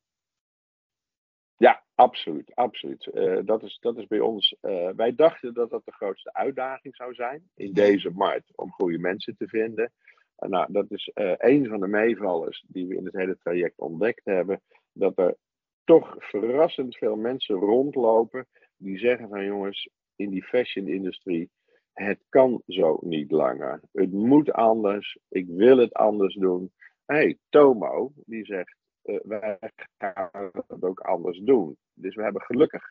Ja, 1.58 1.84
absoluut. 1.96 2.56
absoluut. 2.56 3.10
Uh, 3.14 3.40
dat, 3.46 3.64
is, 3.64 3.78
dat 3.82 3.98
is 3.98 4.08
bij 4.08 4.20
ons. 4.20 4.56
Uh, 4.62 4.90
wij 4.96 5.16
dachten 5.16 5.54
dat 5.54 5.70
dat 5.70 5.86
de 5.86 5.92
grootste 5.92 6.34
uitdaging 6.34 6.96
zou 6.96 7.14
zijn 7.14 7.50
in 7.56 7.66
mhm. 7.66 7.76
deze 7.76 8.10
markt 8.10 8.52
om 8.56 8.72
goede 8.72 8.98
mensen 8.98 9.36
te 9.38 9.48
vinden. 9.48 9.92
Uh, 10.40 10.50
nou, 10.50 10.72
dat 10.72 10.92
is 10.92 11.12
een 11.38 11.68
van 11.68 11.80
de 11.80 11.88
meevallers 11.88 12.64
die 12.68 12.88
we 12.88 12.96
in 12.96 13.06
het 13.06 13.16
hele 13.16 13.38
traject 13.38 13.80
ontdekt 13.80 14.26
hebben. 14.26 14.62
Dat 14.92 15.18
er 15.18 15.36
toch 15.84 16.16
verrassend 16.20 16.98
veel 16.98 17.16
mensen 17.16 17.56
rondlopen 17.56 18.48
die 18.78 18.98
zeggen 18.98 19.30
van 19.30 19.46
jongens, 19.46 19.90
in 20.16 20.30
die 20.30 20.44
fashion-industrie, 20.44 21.50
het 21.94 22.20
kan 22.30 22.62
zo 22.68 22.98
niet 23.02 23.32
langer. 23.32 23.82
Het 23.92 24.12
moet 24.12 24.52
anders. 24.52 25.18
Ik 25.30 25.48
wil 25.48 25.78
het 25.78 25.94
anders 25.94 26.36
doen. 26.36 26.72
Hé, 27.06 27.16
hey, 27.16 27.38
Tomo, 27.50 28.12
die 28.26 28.46
zegt, 28.46 28.76
uh, 29.04 29.20
wij 29.24 29.58
gaan 29.98 30.52
het 30.68 30.84
ook 30.84 31.00
anders 31.00 31.40
doen. 31.40 31.78
Dus 31.94 32.16
we 32.16 32.24
hebben 32.24 32.42
gelukkig 32.42 32.84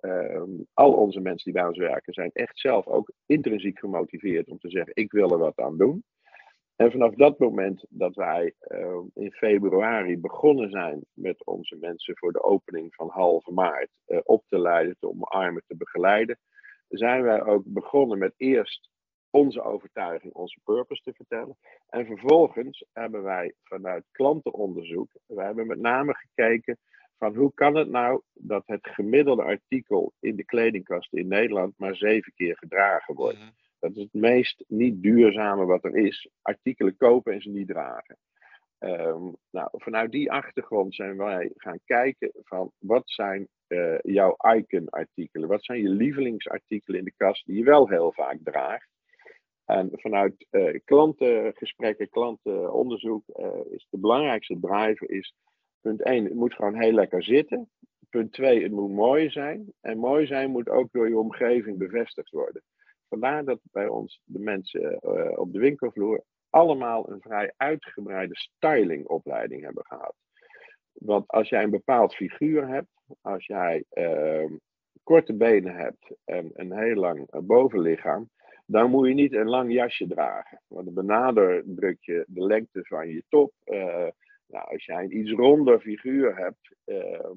ehm, 0.00 0.50
al 0.72 0.92
onze 0.92 1.20
mensen 1.20 1.44
die 1.44 1.60
bij 1.60 1.68
ons 1.68 1.78
werken, 1.78 2.12
zijn 2.12 2.30
echt 2.32 2.58
zelf 2.58 2.86
ook 2.86 3.12
intrinsiek 3.26 3.78
gemotiveerd 3.78 4.48
om 4.48 4.58
te 4.58 4.70
zeggen: 4.70 4.92
ik 4.94 5.12
wil 5.12 5.30
er 5.30 5.38
wat 5.38 5.58
aan 5.58 5.78
doen. 5.78 6.04
En 6.76 6.90
vanaf 6.90 7.14
dat 7.14 7.38
moment 7.38 7.84
dat 7.88 8.14
wij 8.14 8.54
uh, 8.68 8.98
in 9.14 9.32
februari 9.32 10.18
begonnen 10.18 10.70
zijn 10.70 11.04
met 11.12 11.44
onze 11.44 11.76
mensen 11.76 12.16
voor 12.16 12.32
de 12.32 12.42
opening 12.42 12.94
van 12.94 13.08
halve 13.08 13.52
maart 13.52 13.90
uh, 14.06 14.18
op 14.22 14.44
te 14.48 14.58
leiden, 14.58 14.96
te 14.98 15.08
omarmen, 15.08 15.62
te 15.66 15.76
begeleiden, 15.76 16.38
zijn 16.88 17.22
wij 17.22 17.42
ook 17.42 17.62
begonnen 17.66 18.18
met 18.18 18.34
eerst 18.36 18.90
onze 19.30 19.62
overtuiging, 19.62 20.32
onze 20.32 20.60
purpose 20.64 21.02
te 21.02 21.12
vertellen. 21.12 21.56
En 21.88 22.06
vervolgens 22.06 22.84
hebben 22.92 23.22
wij 23.22 23.54
vanuit 23.62 24.04
klantenonderzoek, 24.10 25.08
we 25.26 25.42
hebben 25.42 25.66
met 25.66 25.78
name 25.78 26.14
gekeken 26.14 26.78
van 27.18 27.34
hoe 27.34 27.52
kan 27.54 27.76
het 27.76 27.88
nou 27.88 28.22
dat 28.32 28.62
het 28.66 28.88
gemiddelde 28.88 29.42
artikel 29.42 30.12
in 30.20 30.36
de 30.36 30.44
kledingkasten 30.44 31.18
in 31.18 31.28
Nederland 31.28 31.74
maar 31.78 31.96
zeven 31.96 32.32
keer 32.34 32.56
gedragen 32.56 33.14
wordt. 33.14 33.38
Mhm. 33.38 33.50
Dat 33.78 33.96
is 33.96 34.02
het 34.02 34.12
meest 34.12 34.64
niet 34.68 35.02
duurzame 35.02 35.64
wat 35.64 35.84
er 35.84 35.96
is. 35.96 36.28
Artikelen 36.42 36.96
kopen 36.96 37.32
en 37.32 37.40
ze 37.40 37.50
niet 37.50 37.68
dragen. 37.68 38.16
Um, 38.78 39.36
nou, 39.50 39.68
vanuit 39.72 40.10
die 40.10 40.32
achtergrond 40.32 40.94
zijn 40.94 41.16
wij 41.16 41.50
gaan 41.56 41.80
kijken 41.84 42.30
van 42.34 42.72
wat 42.78 43.02
zijn 43.10 43.48
uh, 43.68 43.98
jouw 44.02 44.36
icon-artikelen? 44.56 45.48
Wat 45.48 45.64
zijn 45.64 45.80
je 45.80 45.88
lievelingsartikelen 45.88 46.98
in 46.98 47.04
de 47.04 47.14
kast 47.16 47.46
die 47.46 47.56
je 47.56 47.64
wel 47.64 47.88
heel 47.88 48.12
vaak 48.12 48.38
draagt? 48.42 48.88
En 49.64 49.90
vanuit 49.92 50.46
uh, 50.50 50.78
klantengesprekken, 50.84 52.08
klantenonderzoek 52.08 53.22
uh, 53.28 53.46
is 53.70 53.86
de 53.90 53.98
belangrijkste 53.98 54.58
driver 54.60 55.10
is 55.10 55.34
punt 55.80 56.02
1, 56.02 56.24
het 56.24 56.34
moet 56.34 56.54
gewoon 56.54 56.80
heel 56.80 56.92
lekker 56.92 57.22
zitten. 57.22 57.70
Punt 58.10 58.32
2, 58.32 58.62
het 58.62 58.72
moet 58.72 58.90
mooi 58.90 59.30
zijn. 59.30 59.72
En 59.80 59.98
mooi 59.98 60.26
zijn 60.26 60.50
moet 60.50 60.68
ook 60.68 60.92
door 60.92 61.08
je 61.08 61.18
omgeving 61.18 61.78
bevestigd 61.78 62.30
worden. 62.30 62.62
Vandaar 63.08 63.44
dat 63.44 63.60
bij 63.62 63.88
ons 63.88 64.20
de 64.24 64.38
mensen 64.38 65.02
op 65.38 65.52
de 65.52 65.58
winkelvloer 65.58 66.24
allemaal 66.50 67.10
een 67.10 67.20
vrij 67.20 67.52
uitgebreide 67.56 68.36
stylingopleiding 68.36 69.62
hebben 69.62 69.84
gehad. 69.86 70.14
Want 70.98 71.28
als 71.28 71.48
jij 71.48 71.62
een 71.62 71.70
bepaald 71.70 72.14
figuur 72.14 72.68
hebt, 72.68 72.88
als 73.20 73.46
jij 73.46 73.84
uh, 73.92 74.50
korte 75.02 75.34
benen 75.34 75.74
hebt 75.74 76.14
en 76.24 76.50
een 76.54 76.72
heel 76.72 76.94
lang 76.94 77.28
bovenlichaam, 77.46 78.30
dan 78.66 78.90
moet 78.90 79.08
je 79.08 79.14
niet 79.14 79.32
een 79.32 79.48
lang 79.48 79.72
jasje 79.72 80.06
dragen. 80.06 80.60
Want 80.66 80.84
dan 80.84 80.94
benadruk 80.94 81.96
je 82.00 82.24
de 82.28 82.46
lengte 82.46 82.84
van 82.84 83.08
je 83.08 83.22
top. 83.28 83.52
Uh, 83.64 84.06
nou, 84.46 84.70
als 84.70 84.84
jij 84.84 85.04
een 85.04 85.16
iets 85.18 85.30
ronder 85.30 85.80
figuur 85.80 86.36
hebt, 86.36 86.74
uh, 86.86 87.30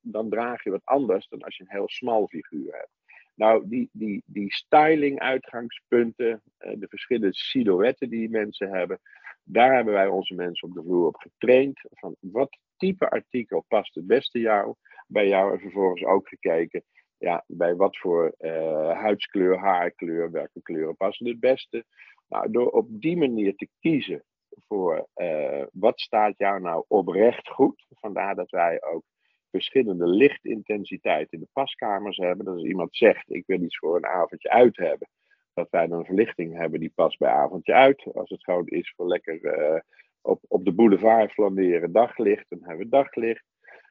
dan 0.00 0.28
draag 0.28 0.64
je 0.64 0.70
wat 0.70 0.84
anders 0.84 1.28
dan 1.28 1.42
als 1.42 1.56
je 1.56 1.62
een 1.62 1.76
heel 1.76 1.88
smal 1.88 2.28
figuur 2.28 2.72
hebt. 2.72 2.90
Nou, 3.34 3.68
die, 3.68 3.88
die, 3.92 4.22
die 4.26 4.52
styling-uitgangspunten, 4.52 6.42
uh, 6.58 6.72
de 6.76 6.88
verschillende 6.88 7.34
silhouetten 7.34 8.10
die 8.10 8.30
mensen 8.30 8.68
hebben, 8.68 9.00
daar 9.44 9.74
hebben 9.74 9.94
wij 9.94 10.06
onze 10.06 10.34
mensen 10.34 10.68
op 10.68 10.74
de 10.74 10.82
vloer 10.82 11.06
op 11.06 11.16
getraind. 11.16 11.80
Van 11.90 12.16
wat 12.20 12.58
type 12.78 13.10
artikel 13.10 13.64
past 13.68 13.94
het 13.94 14.06
beste 14.06 14.38
jou, 14.38 14.74
bij 15.06 15.28
jou 15.28 15.52
en 15.52 15.60
vervolgens 15.60 16.04
ook 16.04 16.28
gekeken 16.28 16.82
ja, 17.18 17.44
bij 17.46 17.76
wat 17.76 17.98
voor 17.98 18.34
uh, 18.38 19.00
huidskleur, 19.00 19.58
haarkleur, 19.58 20.30
welke 20.30 20.62
kleuren 20.62 20.96
passen 20.96 21.26
het 21.26 21.40
beste. 21.40 21.84
Nou, 22.28 22.50
door 22.50 22.70
op 22.70 22.86
die 22.90 23.16
manier 23.16 23.54
te 23.54 23.68
kiezen 23.80 24.24
voor 24.66 25.08
uh, 25.16 25.62
wat 25.72 26.00
staat 26.00 26.38
jou 26.38 26.60
nou 26.60 26.84
oprecht 26.88 27.48
goed, 27.48 27.86
vandaar 27.88 28.34
dat 28.34 28.50
wij 28.50 28.82
ook 28.82 29.02
verschillende 29.50 30.06
lichtintensiteiten 30.06 31.38
in 31.38 31.40
de 31.40 31.50
paskamers 31.52 32.16
hebben. 32.16 32.44
Dat 32.44 32.54
als 32.54 32.64
iemand 32.64 32.96
zegt, 32.96 33.30
ik 33.30 33.46
wil 33.46 33.62
iets 33.62 33.78
voor 33.78 33.96
een 33.96 34.06
avondje 34.06 34.50
uit 34.50 34.76
hebben, 34.76 35.08
dat 35.54 35.70
wij 35.70 35.86
dan 35.86 35.98
een 35.98 36.04
verlichting 36.04 36.56
hebben 36.56 36.80
die 36.80 36.92
past 36.94 37.18
bij 37.18 37.30
avondje 37.30 37.74
uit. 37.74 38.06
Als 38.14 38.30
het 38.30 38.44
gewoon 38.44 38.66
is 38.66 38.92
voor 38.96 39.06
lekker 39.06 39.42
uh, 39.42 39.80
op, 40.22 40.44
op 40.48 40.64
de 40.64 40.72
boulevard 40.72 41.32
flaneren 41.32 41.92
daglicht, 41.92 42.44
dan 42.48 42.58
hebben 42.62 42.84
we 42.84 42.88
daglicht. 42.88 43.44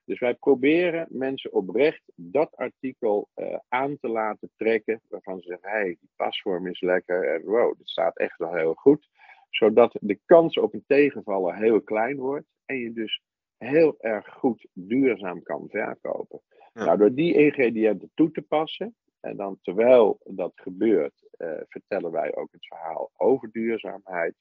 Dus 0.06 0.20
wij 0.20 0.34
proberen 0.34 1.08
mensen 1.10 1.54
oprecht 1.54 2.02
dat 2.16 2.56
artikel 2.56 3.30
uh, 3.36 3.58
aan 3.68 3.98
te 4.00 4.08
laten 4.08 4.52
trekken, 4.56 5.02
waarvan 5.10 5.40
ze 5.40 5.48
zeggen, 5.48 5.70
hé, 5.70 5.78
hey, 5.78 5.98
die 6.00 6.10
pasvorm 6.16 6.68
is 6.68 6.82
lekker 6.82 7.34
en 7.34 7.42
wow, 7.44 7.78
dit 7.78 7.90
staat 7.90 8.18
echt 8.18 8.38
wel 8.38 8.54
heel 8.54 8.74
goed. 8.74 9.10
Zodat 9.50 9.98
de 10.02 10.20
kans 10.26 10.58
op 10.58 10.74
een 10.74 10.84
tegenvaller 10.88 11.56
heel 11.56 11.82
klein 11.82 12.18
wordt 12.18 12.48
en 12.66 12.78
je 12.78 12.94
dus 12.94 13.22
heel 13.58 13.96
erg 14.00 14.34
goed 14.34 14.68
duurzaam 14.74 15.44
kan 15.44 15.66
verkopen. 15.70 16.42
Nou, 16.74 16.98
door 16.98 17.14
die 17.14 17.34
ingrediënten 17.34 18.12
toe 18.14 18.32
te 18.32 18.42
passen, 18.42 18.96
en 19.20 19.38
dan 19.38 19.58
terwijl 19.62 20.20
dat 20.24 20.52
gebeurt, 20.56 21.28
uh, 21.38 21.52
vertellen 21.68 22.12
wij 22.12 22.36
ook 22.36 22.52
het 22.52 22.68
verhaal 22.68 23.12
over 23.18 23.52
duurzaamheid. 23.52 24.36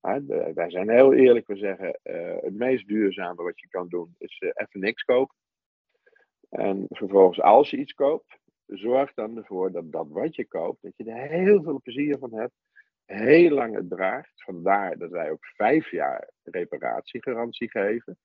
Wij 0.00 0.70
zijn 0.70 0.90
heel 0.90 1.12
eerlijk, 1.12 1.46
we 1.46 1.56
zeggen 1.56 1.98
uh, 2.04 2.36
het 2.40 2.54
meest 2.54 2.88
duurzame 2.88 3.42
wat 3.42 3.60
je 3.60 3.68
kan 3.68 3.88
doen 3.88 4.14
is 4.18 4.40
uh, 4.40 4.50
even 4.54 4.80
niks 4.80 5.02
kopen. 5.02 5.36
En 6.48 6.86
vervolgens 6.88 7.40
als 7.40 7.70
je 7.70 7.76
iets 7.76 7.94
koopt, 7.94 8.38
zorg 8.66 9.14
dan 9.14 9.36
ervoor 9.36 9.72
dat 9.72 9.92
dat 9.92 10.06
wat 10.08 10.36
je 10.36 10.46
koopt, 10.46 10.82
dat 10.82 10.92
je 10.96 11.04
er 11.04 11.28
heel 11.28 11.62
veel 11.62 11.80
plezier 11.82 12.18
van 12.18 12.34
hebt, 12.34 12.54
heel 13.04 13.50
lang 13.50 13.74
het 13.74 13.90
draagt. 13.90 14.42
Vandaar 14.42 14.98
dat 14.98 15.10
wij 15.10 15.30
ook 15.30 15.44
vijf 15.46 15.90
jaar 15.90 16.30
reparatiegarantie 16.42 17.70
geven. 17.70 18.18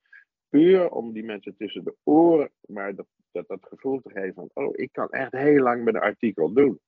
puur 0.49 0.89
om 0.89 1.13
die 1.13 1.23
mensen 1.23 1.55
tussen 1.57 1.83
de 1.83 1.95
oren, 2.03 2.51
maar 2.65 2.95
dat, 2.95 3.07
dat, 3.31 3.47
dat 3.47 3.65
gevoel 3.65 4.01
te 4.01 4.09
geven 4.09 4.33
van, 4.33 4.49
oh, 4.53 4.73
ik 4.75 4.91
kan 4.91 5.09
echt 5.09 5.31
heel 5.31 5.63
lang 5.63 5.83
met 5.83 5.95
een 5.95 6.01
artikel 6.01 6.53
doen. 6.53 6.79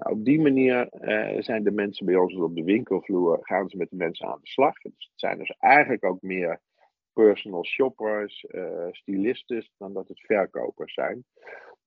Nou, 0.00 0.16
op 0.16 0.24
die 0.24 0.40
manier 0.40 0.88
uh, 1.00 1.42
zijn 1.42 1.62
de 1.62 1.70
mensen 1.70 2.06
bij 2.06 2.16
ons 2.16 2.34
op 2.34 2.54
de 2.54 2.64
winkelvloer, 2.64 3.38
gaan 3.40 3.68
ze 3.68 3.76
met 3.76 3.90
de 3.90 3.96
mensen 3.96 4.26
aan 4.26 4.38
de 4.40 4.48
slag. 4.48 4.78
Dus 4.78 4.92
het 5.10 5.20
zijn 5.20 5.38
dus 5.38 5.54
eigenlijk 5.58 6.04
ook 6.04 6.22
meer 6.22 6.60
personal 7.12 7.64
shoppers, 7.64 8.44
uh, 8.48 8.86
stylistes, 8.90 9.70
dan 9.78 9.92
dat 9.92 10.08
het 10.08 10.20
verkopers 10.20 10.94
zijn. 10.94 11.24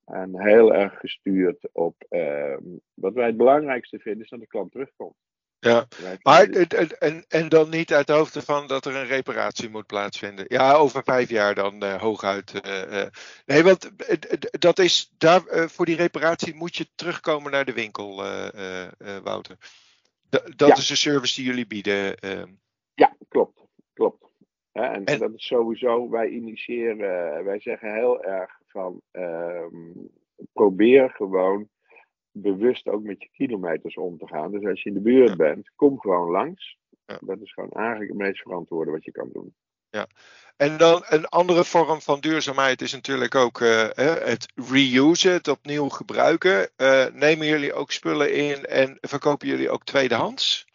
En 0.04 0.40
heel 0.40 0.74
erg 0.74 0.98
gestuurd 0.98 1.68
op 1.72 1.94
uh, 2.10 2.56
wat 2.94 3.14
wij 3.14 3.26
het 3.26 3.36
belangrijkste 3.36 3.98
vinden, 3.98 4.22
is 4.22 4.30
dat 4.30 4.40
de 4.40 4.46
klant 4.46 4.72
terugkomt. 4.72 5.16
Ja, 5.64 5.86
maar 6.22 6.48
en, 6.48 7.24
en 7.28 7.48
dan 7.48 7.70
niet 7.70 7.92
uit 7.92 8.06
de 8.06 8.12
hoofd 8.12 8.44
van 8.44 8.66
dat 8.66 8.84
er 8.84 8.94
een 8.94 9.06
reparatie 9.06 9.68
moet 9.68 9.86
plaatsvinden. 9.86 10.44
Ja, 10.48 10.72
over 10.72 11.02
vijf 11.02 11.28
jaar 11.28 11.54
dan 11.54 11.84
uh, 11.84 12.00
hooguit. 12.00 12.66
Uh, 12.66 12.92
uh. 12.92 13.06
Nee, 13.46 13.62
want 13.62 13.90
dat 14.50 14.78
is 14.78 15.12
daar, 15.18 15.42
voor 15.70 15.86
die 15.86 15.96
reparatie 15.96 16.54
moet 16.54 16.76
je 16.76 16.88
terugkomen 16.94 17.50
naar 17.50 17.64
de 17.64 17.72
winkel, 17.72 18.16
Wouter. 19.22 19.56
D 20.30 20.52
dat 20.56 20.78
is 20.78 20.86
de 20.86 20.96
service 20.96 21.34
die 21.34 21.44
jullie 21.44 21.66
bieden. 21.66 22.16
Ehm. 22.16 22.52
Ja, 22.94 23.16
klopt. 23.28 23.60
klopt. 23.92 24.24
en, 24.72 25.04
en, 25.04 25.18
dat 25.18 25.32
is 25.34 25.46
sowieso, 25.46 26.10
wij 26.10 26.28
initiëren, 26.28 27.44
wij 27.44 27.60
zeggen 27.60 27.94
heel 27.94 28.24
erg 28.24 28.58
van 28.66 29.00
ehm, 29.10 29.90
probeer 30.52 31.10
gewoon 31.10 31.68
bewust 32.36 32.88
ook 32.88 33.02
met 33.02 33.22
je 33.22 33.28
kilometers 33.32 33.96
om 33.96 34.18
te 34.18 34.26
gaan. 34.26 34.50
Dus 34.50 34.64
als 34.64 34.82
je 34.82 34.88
in 34.88 34.94
de 34.94 35.00
buurt 35.00 35.36
bent, 35.36 35.70
kom 35.76 36.00
gewoon 36.00 36.30
langs. 36.30 36.78
Ja. 37.06 37.18
Dat 37.20 37.40
is 37.40 37.52
gewoon 37.52 37.70
eigenlijk 37.70 38.10
het 38.10 38.18
meest 38.18 38.42
verantwoorde 38.42 38.90
wat 38.90 39.04
je 39.04 39.10
kan 39.10 39.28
doen. 39.32 39.54
Ja, 39.90 40.06
en 40.56 40.76
dan 40.76 41.02
een 41.08 41.26
andere 41.26 41.64
vorm 41.64 42.00
van 42.00 42.20
duurzaamheid 42.20 42.80
is 42.80 42.92
natuurlijk 42.92 43.34
ook 43.34 43.60
uh, 43.60 43.88
het 44.24 44.52
reusen, 44.54 45.32
het 45.32 45.48
opnieuw 45.48 45.88
gebruiken. 45.88 46.70
Uh, 46.76 47.06
nemen 47.12 47.46
jullie 47.46 47.72
ook 47.72 47.90
spullen 47.90 48.32
in 48.32 48.64
en 48.64 48.98
verkopen 49.00 49.48
jullie 49.48 49.70
ook 49.70 49.84
tweedehands? 49.84 50.66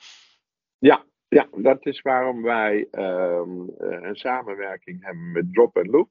Ja, 0.77 1.05
ja 1.27 1.47
dat 1.55 1.85
is 1.85 2.01
waarom 2.01 2.41
wij 2.41 2.87
um, 2.91 3.69
een 3.77 4.15
samenwerking 4.15 5.03
hebben 5.03 5.31
met 5.31 5.53
Drop 5.53 5.79
Loop. 5.83 6.09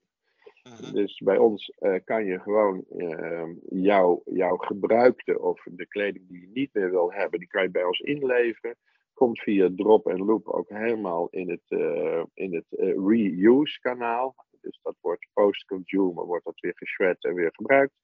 Mhm. 0.69 0.93
Dus 0.93 1.19
bij 1.19 1.37
ons 1.37 1.73
uh, 1.81 1.95
kan 2.05 2.25
je 2.25 2.41
gewoon 2.41 2.85
uh, 2.97 3.49
jouw, 3.69 4.23
jouw 4.25 4.57
gebruikte 4.57 5.41
of 5.41 5.63
de 5.71 5.87
kleding 5.87 6.29
die 6.29 6.41
je 6.41 6.51
niet 6.53 6.71
meer 6.73 6.91
wil 6.91 7.13
hebben, 7.13 7.39
die 7.39 7.49
kan 7.49 7.63
je 7.63 7.71
bij 7.71 7.85
ons 7.85 8.01
inleveren. 8.01 8.77
Komt 9.15 9.41
via 9.41 9.71
drop 9.77 10.07
en 10.07 10.25
loop 10.25 10.49
ook 10.49 10.69
helemaal 10.69 11.29
in 11.29 11.51
het, 11.51 11.63
uh, 11.69 12.23
in 12.35 12.55
het 12.55 12.67
reuse 13.07 13.81
kanaal. 13.81 14.35
Dus 14.61 14.81
dat 14.83 14.97
wordt 15.01 15.29
post-consumer, 15.33 16.27
wordt 16.27 16.45
dat 16.45 16.61
weer 16.61 16.77
geschred 16.77 17.25
en 17.25 17.35
weer 17.35 17.51
gebruikt. 17.53 17.95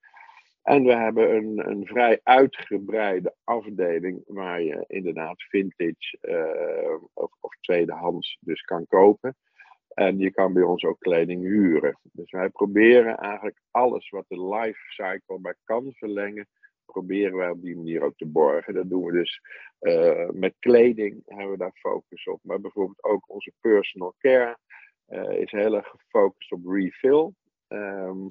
En 0.63 0.85
we 0.85 0.95
hebben 0.95 1.37
een, 1.37 1.71
een 1.71 1.87
vrij 1.87 2.21
uitgebreide 2.23 3.35
afdeling 3.45 4.23
waar 4.27 4.63
je 4.63 4.85
inderdaad 4.87 5.43
vintage 5.43 6.19
of, 7.15 7.33
of 7.41 7.57
tweedehands 7.61 8.39
dus 8.41 8.61
kan 8.61 8.87
kopen. 8.87 9.37
En 9.95 10.19
je 10.19 10.31
kan 10.31 10.53
bij 10.53 10.63
ons 10.63 10.85
ook 10.85 10.99
kleding 10.99 11.43
huren. 11.43 11.99
Dus 12.03 12.31
wij 12.31 12.49
proberen 12.49 13.17
eigenlijk 13.17 13.61
alles 13.71 14.11
wat 14.11 14.25
de 14.29 14.49
life 14.55 14.81
cycle 14.89 15.39
maar 15.39 15.57
kan 15.65 15.93
verlengen, 15.93 16.49
proberen 16.85 17.37
wij 17.37 17.51
op 17.51 17.63
die 17.63 17.77
manier 17.77 18.03
ook 18.03 18.17
te 18.17 18.27
borgen. 18.27 18.75
Dat 18.75 18.89
doen 18.89 19.05
we 19.05 19.13
dus 19.13 19.41
uh, 19.81 20.29
met 20.31 20.55
kleding, 20.59 21.23
hebben 21.25 21.51
we 21.51 21.59
daar 21.59 21.79
focus 21.79 22.25
op. 22.25 22.41
Maar 22.43 22.61
bijvoorbeeld 22.61 23.05
ook 23.05 23.31
onze 23.31 23.53
personal 23.61 24.15
care 24.19 24.59
uh, 25.09 25.41
is 25.41 25.51
heel 25.51 25.75
erg 25.75 25.89
gefocust 25.89 26.53
op 26.53 26.67
refill. 26.67 27.33
Mm 27.69 28.31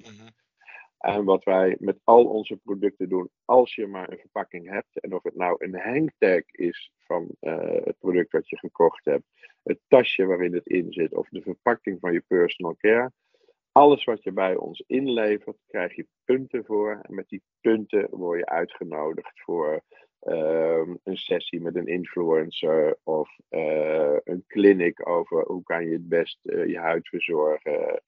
En 1.04 1.24
wat 1.24 1.44
wij 1.44 1.76
met 1.78 1.98
al 2.04 2.24
onze 2.24 2.56
producten 2.56 3.08
doen, 3.08 3.30
als 3.44 3.74
je 3.74 3.86
maar 3.86 4.10
een 4.10 4.18
verpakking 4.18 4.68
hebt, 4.70 5.00
en 5.00 5.14
of 5.14 5.22
het 5.22 5.34
nou 5.34 5.56
een 5.58 5.78
hangtag 5.80 6.42
is 6.50 6.92
van 6.98 7.28
uh, 7.40 7.84
het 7.84 7.98
product 7.98 8.32
wat 8.32 8.48
je 8.48 8.58
gekocht 8.58 9.04
hebt, 9.04 9.24
het 9.62 9.78
tasje 9.88 10.26
waarin 10.26 10.54
het 10.54 10.66
in 10.66 10.92
zit, 10.92 11.14
of 11.14 11.28
de 11.28 11.42
verpakking 11.42 12.00
van 12.00 12.12
je 12.12 12.24
personal 12.26 12.76
care, 12.76 13.12
alles 13.72 14.04
wat 14.04 14.22
je 14.22 14.32
bij 14.32 14.56
ons 14.56 14.84
inlevert, 14.86 15.56
krijg 15.66 15.94
je 15.96 16.06
punten 16.24 16.64
voor. 16.64 16.98
En 17.02 17.14
met 17.14 17.28
die 17.28 17.42
punten 17.60 18.08
word 18.10 18.38
je 18.38 18.46
uitgenodigd 18.46 19.40
voor 19.40 19.82
uh, 20.22 20.94
een 21.02 21.16
sessie 21.16 21.60
met 21.60 21.76
een 21.76 21.86
influencer 21.86 22.98
of 23.02 23.38
uh, 23.50 24.16
een 24.24 24.44
clinic 24.46 25.08
over 25.08 25.44
hoe 25.46 25.62
kan 25.62 25.84
je 25.84 25.92
het 25.92 26.08
best 26.08 26.38
uh, 26.42 26.66
je 26.66 26.78
huid 26.78 27.08
verzorgen 27.08 28.02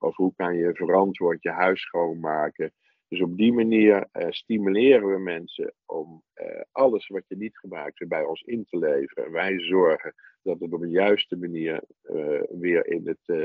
of 0.00 0.16
hoe 0.16 0.32
kan 0.36 0.56
je 0.56 0.74
verantwoord 0.74 1.42
je 1.42 1.50
huis 1.50 1.80
schoonmaken. 1.80 2.72
Dus 3.08 3.22
op 3.22 3.36
die 3.36 3.52
manier 3.52 4.08
uh, 4.12 4.26
stimuleren 4.28 5.08
we 5.08 5.18
mensen 5.18 5.74
om 5.86 6.22
uh, 6.34 6.60
alles 6.72 7.08
wat 7.08 7.22
je 7.28 7.36
niet 7.36 7.58
gebruikt 7.58 8.08
bij 8.08 8.24
ons 8.24 8.42
in 8.42 8.64
te 8.64 8.78
leveren. 8.78 9.24
En 9.24 9.32
wij 9.32 9.60
zorgen 9.60 10.14
dat 10.42 10.60
het 10.60 10.72
op 10.72 10.82
een 10.82 10.90
juiste 10.90 11.36
manier 11.36 11.82
uh, 12.02 12.42
weer 12.48 12.86
in 12.86 13.06
het, 13.06 13.38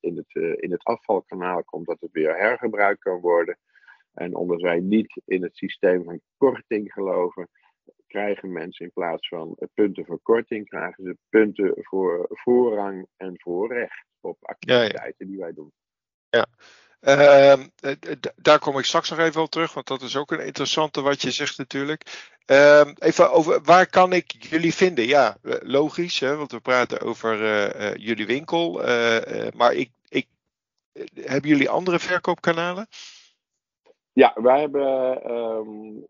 in, 0.00 0.16
het, 0.16 0.60
in 0.60 0.70
het 0.70 0.84
afvalkanaal 0.84 1.64
komt, 1.64 1.86
dat 1.86 2.00
het 2.00 2.12
weer 2.12 2.36
hergebruikt 2.36 3.00
kan 3.00 3.20
worden. 3.20 3.58
En 4.12 4.34
omdat 4.34 4.60
wij 4.60 4.80
niet 4.80 5.20
in 5.24 5.42
het 5.42 5.56
systeem 5.56 6.04
van 6.04 6.20
korting 6.36 6.92
geloven, 6.92 7.48
krijgen 8.06 8.52
mensen 8.52 8.84
in 8.84 8.92
plaats 8.92 9.28
van 9.28 9.58
punten 9.74 10.04
voor 10.04 10.20
korting, 10.22 10.68
krijgen 10.68 11.04
ze 11.04 11.16
punten 11.28 11.72
voor 11.74 12.26
voorrang 12.28 13.06
en 13.16 13.40
voorrecht 13.40 14.06
op 14.20 14.36
activiteiten 14.40 15.02
ja, 15.02 15.14
ja. 15.18 15.26
die 15.26 15.38
wij 15.38 15.52
doen. 15.52 15.72
Ja. 16.36 16.46
Uh, 17.00 17.64
daar 18.36 18.58
kom 18.58 18.78
ik 18.78 18.84
straks 18.84 19.10
nog 19.10 19.18
even 19.18 19.42
op 19.42 19.50
terug, 19.50 19.74
want 19.74 19.86
dat 19.86 20.02
is 20.02 20.16
ook 20.16 20.30
een 20.30 20.44
interessante 20.44 21.02
wat 21.02 21.22
je 21.22 21.30
zegt 21.30 21.58
natuurlijk. 21.58 22.30
Uh, 22.46 22.86
even 22.98 23.32
over 23.32 23.62
waar 23.62 23.86
kan 23.86 24.12
ik 24.12 24.32
jullie 24.38 24.74
vinden? 24.74 25.06
Ja, 25.06 25.36
eh, 25.42 25.54
logisch, 25.60 26.20
hè, 26.20 26.36
want 26.36 26.52
we 26.52 26.60
praten 26.60 27.00
over 27.00 27.42
uh, 27.42 27.94
jullie 27.94 28.26
winkel. 28.26 28.72
maar 29.56 29.74
ik, 29.74 29.90
ik, 30.08 30.26
hebben 31.14 31.50
jullie 31.50 31.68
andere 31.68 31.98
verkoopkanalen? 31.98 32.86
Ja, 34.12 34.32
wij 34.42 34.60
hebben. 34.60 35.30
Um, 35.30 36.04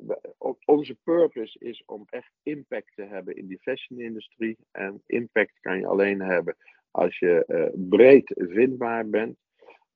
onze 0.64 0.96
purpose 1.04 1.58
is 1.58 1.82
om 1.86 2.04
echt 2.10 2.30
impact 2.42 2.92
te 2.94 3.02
hebben 3.02 3.36
in 3.36 3.46
die 3.46 3.58
fashion-industrie. 3.60 4.56
En 4.72 5.02
impact 5.06 5.52
kan 5.60 5.78
je 5.78 5.86
alleen 5.86 6.20
hebben 6.20 6.56
als 6.90 7.18
je 7.18 7.72
breed 7.74 8.32
vindbaar 8.34 9.08
bent. 9.08 9.36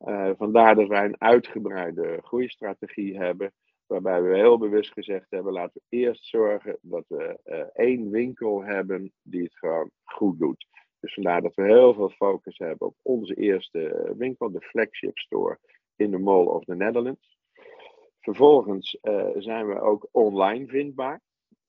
Uh, 0.07 0.31
vandaar 0.37 0.75
dat 0.75 0.89
wij 0.89 1.05
een 1.05 1.21
uitgebreide 1.21 2.19
groeistrategie 2.23 3.19
hebben, 3.19 3.53
waarbij 3.87 4.23
we 4.23 4.37
heel 4.37 4.59
bewust 4.59 4.93
gezegd 4.93 5.27
hebben: 5.31 5.53
laten 5.53 5.81
we 5.89 5.97
eerst 5.97 6.27
zorgen 6.27 6.79
dat 6.81 7.05
we 7.09 7.39
uh, 7.45 7.87
één 7.87 8.11
winkel 8.11 8.63
hebben 8.63 9.13
die 9.23 9.43
het 9.43 9.55
gewoon 9.55 9.91
goed 10.03 10.39
doet. 10.39 10.67
Dus 11.01 11.15
vandaar 11.15 11.43
dat 11.43 11.55
we 11.55 11.63
heel 11.63 11.95
veel 11.95 12.11
focus 12.11 12.59
hebben 12.59 12.87
op 12.87 12.97
onze 13.03 13.35
eerste 13.35 14.13
winkel, 14.17 14.51
de 14.51 14.61
flagship 14.61 15.19
store 15.19 15.59
in 15.97 16.11
de 16.11 16.19
Mall 16.19 16.45
of 16.45 16.65
the 16.65 16.75
Netherlands. 16.75 17.39
Vervolgens 18.21 18.99
zijn 19.37 19.67
we 19.67 19.81
ook 19.81 20.09
online 20.13 20.67
vindbaar. 20.67 21.21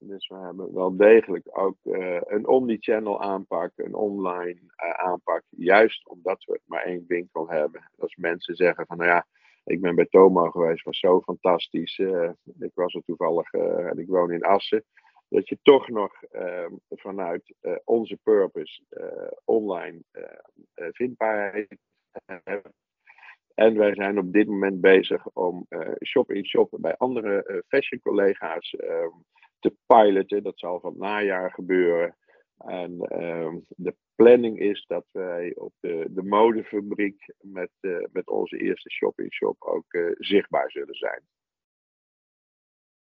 Dus 0.03 0.27
we 0.27 0.35
hebben 0.35 0.73
wel 0.73 0.97
degelijk 0.97 1.59
ook 1.59 1.77
uh, 1.83 2.21
een 2.21 2.47
omnichannel 2.47 3.21
aanpak, 3.21 3.71
een 3.75 3.93
online 3.93 4.59
uh, 4.59 4.89
aanpak. 4.89 5.43
Juist 5.49 6.07
omdat 6.07 6.43
we 6.43 6.59
maar 6.65 6.83
één 6.83 7.05
winkel 7.07 7.49
hebben. 7.49 7.91
Als 7.97 8.15
mensen 8.15 8.55
zeggen 8.55 8.85
van 8.85 8.97
nou 8.97 9.09
ja, 9.09 9.27
ik 9.63 9.81
ben 9.81 9.95
bij 9.95 10.05
Tomo 10.05 10.49
geweest, 10.49 10.83
was 10.83 10.99
zo 10.99 11.21
fantastisch. 11.21 11.97
Uh, 11.97 12.29
ik 12.59 12.71
was 12.73 12.93
er 12.93 13.03
toevallig 13.03 13.51
en 13.53 13.97
ik 13.97 14.07
woon 14.07 14.31
in 14.31 14.43
Assen. 14.43 14.83
Dat 15.29 15.49
je 15.49 15.57
toch 15.61 15.89
nog 15.89 16.23
ehm, 16.23 16.71
vanuit 16.89 17.53
onze 17.83 18.17
purpose 18.23 18.81
online 19.45 20.01
vindbaarheid 20.73 21.77
hebt. 22.43 22.69
En 23.53 23.77
wij 23.77 23.95
zijn 23.95 24.19
op 24.19 24.33
dit 24.33 24.47
moment 24.47 24.81
bezig 24.81 25.27
om 25.33 25.67
shop-in-shop 26.05 26.77
bij 26.79 26.97
andere 26.97 27.63
fashion 27.67 28.01
collega's 28.01 28.75
ehm, 28.75 29.09
te 29.61 29.75
piloten. 29.85 30.43
Dat 30.43 30.59
zal 30.59 30.79
van 30.79 30.89
het 30.89 30.99
najaar 30.99 31.51
gebeuren. 31.51 32.15
En 32.57 32.91
uh, 32.91 33.53
de 33.67 33.95
planning 34.15 34.59
is 34.59 34.85
dat 34.87 35.05
wij 35.11 35.55
op 35.55 35.73
de, 35.79 36.07
de 36.09 36.23
modefabriek 36.23 37.33
met, 37.39 37.71
uh, 37.81 38.05
met 38.11 38.27
onze 38.27 38.57
eerste 38.57 38.89
shop-in-shop 38.89 39.63
ook 39.63 39.93
uh, 39.93 40.11
zichtbaar 40.17 40.71
zullen 40.71 40.95
zijn. 40.95 41.21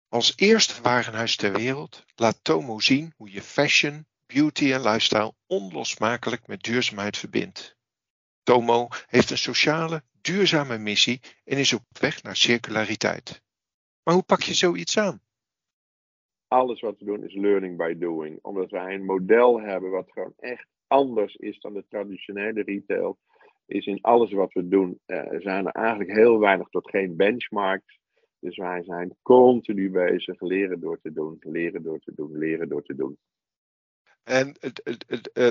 Als 0.08 0.32
eerste 0.36 0.82
warenhuis 0.82 1.36
ter 1.36 1.52
wereld 1.52 2.04
laat 2.14 2.44
Tomo 2.44 2.80
zien 2.80 3.12
hoe 3.16 3.32
je 3.32 3.42
fashion, 3.42 4.06
beauty 4.26 4.72
en 4.72 4.80
lifestyle 4.80 5.34
onlosmakelijk 5.46 6.46
met 6.46 6.62
duurzaamheid 6.62 7.16
verbindt. 7.16 7.76
Tomo 8.42 8.88
heeft 9.06 9.30
een 9.30 9.38
sociale, 9.38 10.02
duurzame 10.20 10.78
missie 10.78 11.20
en 11.44 11.58
is 11.58 11.72
op 11.72 11.82
weg 12.00 12.22
naar 12.22 12.36
circulariteit. 12.36 13.42
Maar 14.02 14.14
hoe 14.14 14.22
pak 14.22 14.42
je 14.42 14.54
zoiets 14.54 14.98
aan? 14.98 15.25
Alles 16.48 16.80
wat 16.80 16.98
we 16.98 17.04
doen 17.04 17.24
is 17.24 17.34
learning 17.34 17.76
by 17.76 17.94
doing. 17.98 18.38
Omdat 18.42 18.70
wij 18.70 18.94
een 18.94 19.04
model 19.04 19.60
hebben 19.60 19.90
wat 19.90 20.12
gewoon 20.12 20.32
echt 20.38 20.66
anders 20.86 21.34
is 21.34 21.60
dan 21.60 21.72
de 21.74 21.84
traditionele 21.88 22.62
retail. 22.62 23.18
is 23.66 23.86
in 23.86 24.00
alles 24.00 24.32
wat 24.32 24.52
we 24.52 24.68
doen, 24.68 25.00
zijn 25.38 25.66
er 25.66 25.72
eigenlijk 25.72 26.12
heel 26.12 26.38
weinig 26.38 26.68
tot 26.68 26.90
geen 26.90 27.16
benchmarks. 27.16 27.98
Dus 28.40 28.56
wij 28.56 28.82
zijn 28.82 29.16
continu 29.22 29.90
bezig 29.90 30.40
leren 30.40 30.80
door 30.80 31.00
te 31.00 31.12
doen, 31.12 31.36
leren 31.40 31.82
door 31.82 31.98
te 31.98 32.12
doen, 32.14 32.38
leren 32.38 32.68
door 32.68 32.82
te 32.82 32.94
doen. 32.94 33.18
En, 34.22 34.54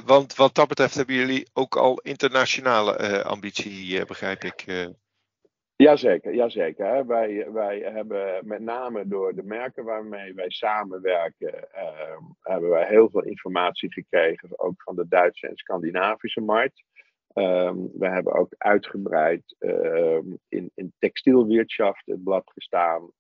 want 0.05 0.35
wat 0.35 0.55
dat 0.55 0.67
betreft 0.67 0.95
hebben 0.95 1.15
jullie 1.15 1.49
ook 1.53 1.75
al 1.75 1.99
internationale 1.99 3.23
ambitie, 3.23 4.05
begrijp 4.05 4.43
ik. 4.43 4.65
Jazeker, 5.77 6.33
jazeker. 6.33 7.07
Wij, 7.07 7.51
wij 7.51 7.79
hebben 7.79 8.47
met 8.47 8.61
name 8.61 9.07
door 9.07 9.35
de 9.35 9.43
merken 9.43 9.83
waarmee 9.83 10.33
wij 10.33 10.49
samenwerken, 10.49 11.53
uh, 11.75 12.17
hebben 12.41 12.69
wij 12.69 12.87
heel 12.87 13.09
veel 13.09 13.23
informatie 13.23 13.93
gekregen, 13.93 14.59
ook 14.59 14.81
van 14.81 14.95
de 14.95 15.07
Duitse 15.07 15.47
en 15.47 15.57
Scandinavische 15.57 16.41
markt. 16.41 16.83
Um, 17.33 17.91
we 17.93 18.07
hebben 18.07 18.33
ook 18.33 18.53
uitgebreid 18.57 19.55
um, 19.59 20.39
in, 20.49 20.71
in 20.75 20.93
textielwirtschaft 20.99 22.05
het 22.05 22.23
blad 22.23 22.51
gestaan. 22.53 23.11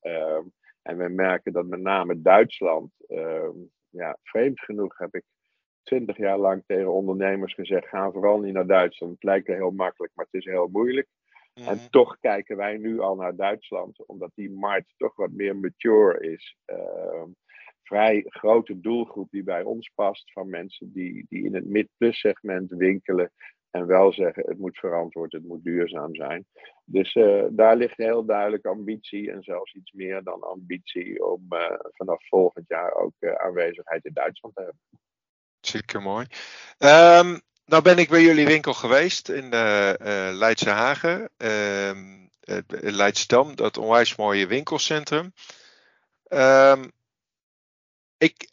En 0.81 0.97
we 0.97 1.09
merken 1.09 1.53
dat 1.53 1.65
met 1.65 1.81
name 1.81 2.21
Duitsland, 2.21 2.91
ja, 3.89 4.17
vreemd 4.23 4.59
genoeg 4.59 4.97
heb 4.97 5.15
ik 5.15 5.23
twintig 5.83 6.17
jaar 6.17 6.37
lang 6.37 6.63
tegen 6.65 6.93
ondernemers 6.93 7.53
gezegd: 7.53 7.87
ga 7.87 8.11
vooral 8.11 8.39
niet 8.39 8.53
naar 8.53 8.67
Duitsland. 8.67 9.13
Het 9.13 9.23
lijkt 9.23 9.47
heel 9.47 9.71
makkelijk, 9.71 10.11
maar 10.15 10.25
het 10.31 10.41
is 10.41 10.51
heel 10.51 10.67
moeilijk. 10.67 11.07
En 11.55 11.75
mhm. 11.75 11.89
toch 11.89 12.19
kijken 12.19 12.57
wij 12.57 12.77
nu 12.77 12.99
al 12.99 13.15
naar 13.15 13.35
Duitsland, 13.35 14.05
omdat 14.05 14.31
die 14.35 14.51
markt 14.51 14.93
toch 14.97 15.15
wat 15.15 15.31
meer 15.31 15.55
mature 15.55 16.31
is. 16.31 16.57
Uh, 16.65 17.23
vrij 17.83 18.23
grote 18.27 18.79
doelgroep 18.79 19.31
die 19.31 19.43
bij 19.43 19.63
ons 19.63 19.91
past, 19.95 20.31
van 20.31 20.49
mensen 20.49 20.93
die, 20.93 21.25
die 21.29 21.45
in 21.45 21.55
het 21.55 21.65
mid-plus 21.65 22.19
segment 22.19 22.71
winkelen. 22.71 23.31
En 23.69 23.87
wel 23.87 24.13
zeggen, 24.13 24.43
het 24.45 24.57
moet 24.57 24.77
verantwoord, 24.77 25.31
het 25.31 25.43
moet 25.43 25.63
duurzaam 25.63 26.15
zijn. 26.15 26.45
Dus 26.85 27.15
uh, 27.15 27.45
daar 27.49 27.75
ligt 27.75 27.97
heel 27.97 28.25
duidelijk 28.25 28.65
ambitie 28.65 29.31
en 29.31 29.43
zelfs 29.43 29.73
iets 29.73 29.91
meer 29.91 30.23
dan 30.23 30.41
ambitie 30.41 31.25
om 31.25 31.45
uh, 31.49 31.71
vanaf 31.91 32.27
volgend 32.27 32.67
jaar 32.67 32.93
ook 32.93 33.13
uh, 33.19 33.31
aanwezigheid 33.33 34.05
in 34.05 34.13
Duitsland 34.13 34.55
te 34.55 34.61
hebben. 34.61 34.81
Zeker 35.59 36.01
mooi. 36.01 36.25
Um, 36.77 37.41
nou 37.65 37.81
ben 37.83 37.97
ik 37.97 38.09
bij 38.09 38.21
jullie 38.21 38.45
winkel 38.45 38.73
geweest 38.73 39.29
in 39.29 39.43
uh, 39.43 39.91
Leidse 40.31 40.69
Hagen, 40.69 41.29
uh, 41.37 41.91
Leidsdam, 42.67 43.55
dat 43.55 43.77
onwijs 43.77 44.15
mooie 44.15 44.47
winkelcentrum. 44.47 45.33
Um, 46.29 46.91
ik, 48.17 48.49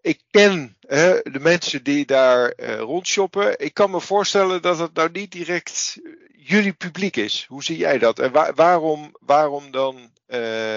ik 0.00 0.20
ken 0.30 0.76
de 1.22 1.38
mensen 1.40 1.82
die 1.82 2.06
daar 2.06 2.60
rondshoppen. 2.78 3.58
Ik 3.58 3.74
kan 3.74 3.90
me 3.90 4.00
voorstellen 4.00 4.62
dat 4.62 4.78
het 4.78 4.94
nou 4.94 5.10
niet 5.12 5.32
direct 5.32 5.98
jullie 6.32 6.72
publiek 6.72 7.16
is. 7.16 7.44
Hoe 7.48 7.64
zie 7.64 7.76
jij 7.76 7.98
dat? 7.98 8.18
En 8.18 8.32
waar, 8.32 8.54
waarom, 8.54 9.16
waarom 9.20 9.70
dan 9.70 10.12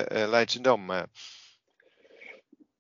Leidsendam? 0.10 0.92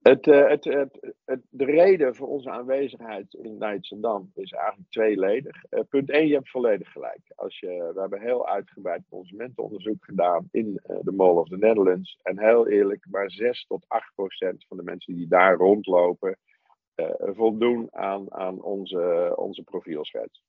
Uh, 0.03 0.13
het, 0.13 0.25
het, 0.65 1.13
het, 1.25 1.41
de 1.49 1.65
reden 1.65 2.15
voor 2.15 2.27
onze 2.27 2.49
aanwezigheid 2.49 3.33
in 3.33 3.57
Leidschendam 3.57 4.31
is 4.33 4.51
eigenlijk 4.51 4.89
tweeledig. 4.89 5.63
Uh, 5.69 5.79
punt 5.89 6.09
1, 6.09 6.27
je 6.27 6.33
hebt 6.33 6.49
volledig 6.49 6.91
gelijk. 6.91 7.21
Als 7.35 7.59
je, 7.59 7.91
we 7.93 7.99
hebben 7.99 8.21
heel 8.21 8.47
uitgebreid 8.47 9.01
consumentenonderzoek 9.09 10.05
gedaan 10.05 10.47
in 10.51 10.67
uh, 10.67 10.97
de 11.01 11.11
Mall 11.11 11.35
of 11.35 11.47
the 11.47 11.57
Netherlands. 11.57 12.17
En 12.21 12.39
heel 12.39 12.67
eerlijk, 12.67 13.05
maar 13.09 13.31
6 13.31 13.65
tot 13.65 13.85
8 13.87 14.13
procent 14.15 14.65
van 14.67 14.77
de 14.77 14.83
mensen 14.83 15.15
die 15.15 15.27
daar 15.27 15.55
rondlopen 15.55 16.37
voldoen 17.19 17.87
aan, 17.91 18.33
aan 18.33 18.61
onze, 18.61 19.33
onze 19.35 19.63
profielschets. 19.63 20.43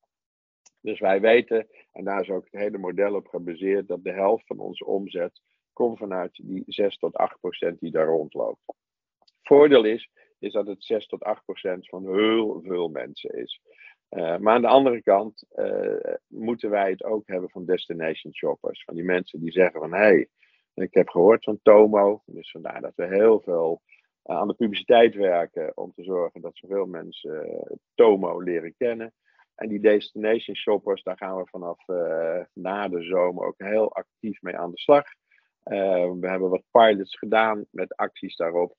Dus 0.80 1.00
wij 1.00 1.20
weten, 1.20 1.66
en 1.92 2.04
daar 2.04 2.20
is 2.20 2.30
ook 2.30 2.44
het 2.50 2.60
hele 2.60 2.78
model 2.78 3.14
op 3.14 3.26
gebaseerd, 3.26 3.88
dat 3.88 4.04
de 4.04 4.12
helft 4.12 4.46
van 4.46 4.58
onze 4.58 4.84
omzet 4.86 5.40
komt 5.72 5.98
vanuit 5.98 6.40
die 6.42 6.62
6 6.66 6.98
tot 6.98 7.16
8 7.16 7.40
procent 7.40 7.80
die 7.80 7.90
daar 7.90 8.06
rondloopt 8.06 8.60
voordeel 9.52 9.84
is, 9.84 10.10
is 10.38 10.52
dat 10.52 10.66
het 10.66 10.84
6 10.84 11.06
tot 11.06 11.22
8 11.22 11.44
procent 11.44 11.88
van 11.88 12.14
heel 12.14 12.60
veel 12.64 12.88
mensen 12.88 13.30
is. 13.30 13.60
Uh, 14.10 14.36
maar 14.36 14.54
aan 14.54 14.62
de 14.62 14.68
andere 14.68 15.02
kant 15.02 15.44
uh, 15.54 16.14
moeten 16.26 16.70
wij 16.70 16.90
het 16.90 17.04
ook 17.04 17.26
hebben 17.26 17.50
van 17.50 17.64
destination 17.64 18.34
shoppers. 18.34 18.84
Van 18.84 18.94
die 18.94 19.04
mensen 19.04 19.40
die 19.40 19.52
zeggen 19.52 19.80
van 19.80 19.92
hé, 19.92 19.98
hey, 19.98 20.28
ik 20.74 20.94
heb 20.94 21.08
gehoord 21.08 21.44
van 21.44 21.58
Tomo. 21.62 22.22
Dus 22.26 22.50
vandaar 22.50 22.80
dat 22.80 22.92
we 22.94 23.06
heel 23.06 23.40
veel 23.40 23.82
uh, 24.24 24.36
aan 24.36 24.48
de 24.48 24.54
publiciteit 24.54 25.14
werken 25.14 25.76
om 25.76 25.92
te 25.94 26.02
zorgen 26.02 26.40
dat 26.40 26.56
zoveel 26.56 26.86
mensen 26.86 27.64
Tomo 27.94 28.40
leren 28.40 28.74
kennen. 28.76 29.12
En 29.54 29.68
die 29.68 29.80
destination 29.80 30.56
shoppers, 30.56 31.02
daar 31.02 31.16
gaan 31.16 31.36
we 31.36 31.46
vanaf 31.46 31.86
na 32.52 32.88
de 32.88 33.02
zomer 33.02 33.46
ook 33.46 33.58
heel 33.58 33.94
actief 33.94 34.42
mee 34.42 34.56
aan 34.56 34.70
de 34.70 34.78
slag. 34.78 35.04
we 36.20 36.28
hebben 36.28 36.50
wat 36.50 36.64
pilots 36.70 37.18
gedaan 37.18 37.64
met 37.70 37.96
acties 37.96 38.36
daarop. 38.36 38.76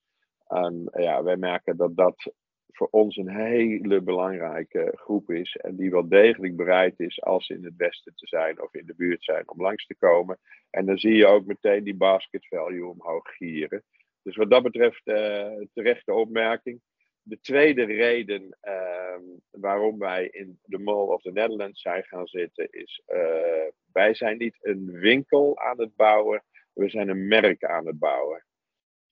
En 0.54 0.90
ja, 0.94 1.24
wij 1.24 1.38
merken 1.38 1.78
dat 1.78 1.96
dat 1.96 2.34
voor 2.74 2.88
ons 2.92 3.18
een 3.18 3.30
hele 3.30 4.02
belangrijke 4.02 4.92
groep 4.96 5.32
is. 5.32 5.56
En 5.56 5.76
die 5.76 5.92
wel 5.92 6.08
degelijk 6.08 6.56
bereid 6.56 7.00
is 7.00 7.22
als 7.22 7.46
ze 7.46 7.54
in 7.54 7.64
het 7.64 7.76
westen 7.78 8.16
te 8.16 8.28
zijn 8.28 8.62
of 8.62 8.74
in 8.74 8.86
de 8.86 8.96
buurt 8.96 9.24
zijn 9.24 9.50
om 9.50 9.62
langs 9.62 9.86
te 9.86 9.96
komen. 9.96 10.40
En 10.70 10.86
dan 10.86 10.98
zie 10.98 11.14
je 11.14 11.26
ook 11.26 11.46
meteen 11.46 11.84
die 11.84 11.96
basket 11.96 12.48
value 12.48 12.88
omhoog 12.88 13.36
gieren. 13.36 13.84
Dus 14.24 14.36
wat 14.36 14.50
dat 14.50 14.64
betreft 14.64 15.08
uh, 15.08 15.52
terechte 15.74 16.14
opmerking. 16.14 16.82
De 17.22 17.40
tweede 17.40 17.84
reden 17.84 18.58
uh, 18.64 19.18
waarom 19.52 20.00
wij 20.00 20.28
in 20.28 20.60
de 20.64 20.80
Mall 20.80 21.08
of 21.08 21.22
the 21.22 21.32
Netherlands 21.32 21.82
zijn 21.82 22.04
gaan 22.04 22.28
zitten 22.28 22.68
is, 22.72 23.02
uh, 23.08 23.68
wij 23.92 24.14
zijn 24.14 24.38
niet 24.38 24.58
een 24.62 24.92
winkel 24.92 25.60
aan 25.60 25.80
het 25.80 25.96
bouwen, 25.96 26.44
we 26.74 26.90
zijn 26.90 27.10
een 27.10 27.28
merk 27.28 27.64
aan 27.64 27.88
het 27.88 28.00
bouwen. 28.00 28.46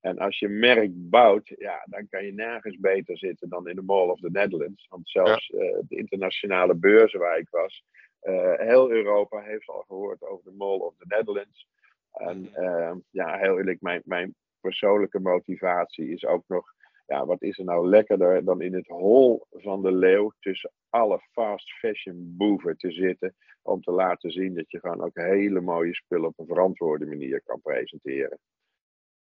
En 0.02 0.18
als 0.18 0.40
je 0.40 0.48
merk 0.48 0.92
bouwt, 0.94 1.48
ja, 1.58 1.86
dan 1.90 2.08
kan 2.10 2.26
je 2.26 2.34
nergens 2.34 2.80
beter 2.80 3.18
zitten 3.18 3.50
dan 3.50 3.68
in 3.68 3.76
de 3.76 3.82
Mall 3.82 4.10
of 4.10 4.20
the 4.20 4.30
Netherlands. 4.32 4.88
Want 4.90 5.10
zelfs 5.10 5.50
uh, 5.50 5.60
de 5.88 5.98
internationale 5.98 6.76
beurzen 6.76 7.20
waar 7.20 7.38
ik 7.38 7.50
was, 7.50 7.84
uh, 8.24 8.54
heel 8.58 8.92
Europa 8.92 9.42
heeft 9.42 9.68
al 9.68 9.84
gehoord 9.88 10.22
over 10.22 10.44
de 10.44 10.58
Mall 10.58 10.78
of 10.78 10.96
the 10.98 11.06
Netherlands. 11.08 11.68
En 12.12 12.50
uh, 12.56 12.94
ja, 13.10 13.38
heel 13.38 13.58
eerlijk, 13.58 13.82
mijn, 13.82 14.02
mijn 14.06 14.36
persoonlijke 14.60 15.20
motivatie 15.20 16.10
is 16.10 16.26
ook 16.26 16.44
nog, 16.48 16.74
ja, 17.08 17.26
wat 17.26 17.42
is 17.42 17.58
er 17.58 17.66
nou 17.66 17.88
lekkerder 17.88 18.44
dan 18.46 18.62
in 18.62 18.74
het 18.74 18.88
hol 18.88 19.46
van 19.50 19.82
de 19.82 19.92
leeuw 19.92 20.34
tussen 20.40 20.72
alle 20.90 21.20
fast 21.32 21.72
fashion 21.72 22.34
boeven 22.38 22.78
te 22.78 22.92
zitten. 22.92 23.36
Om 23.62 23.82
te 23.82 23.92
laten 23.92 24.32
zien 24.32 24.56
dat 24.56 24.72
je 24.72 24.80
gewoon 24.80 25.02
ook 25.02 25.18
hele 25.18 25.62
mooie 25.62 25.96
spullen 25.96 26.28
op 26.28 26.40
een 26.40 26.46
verantwoorde 26.46 27.06
manier 27.06 27.42
kan 27.44 27.62
presenteren. 27.62 28.40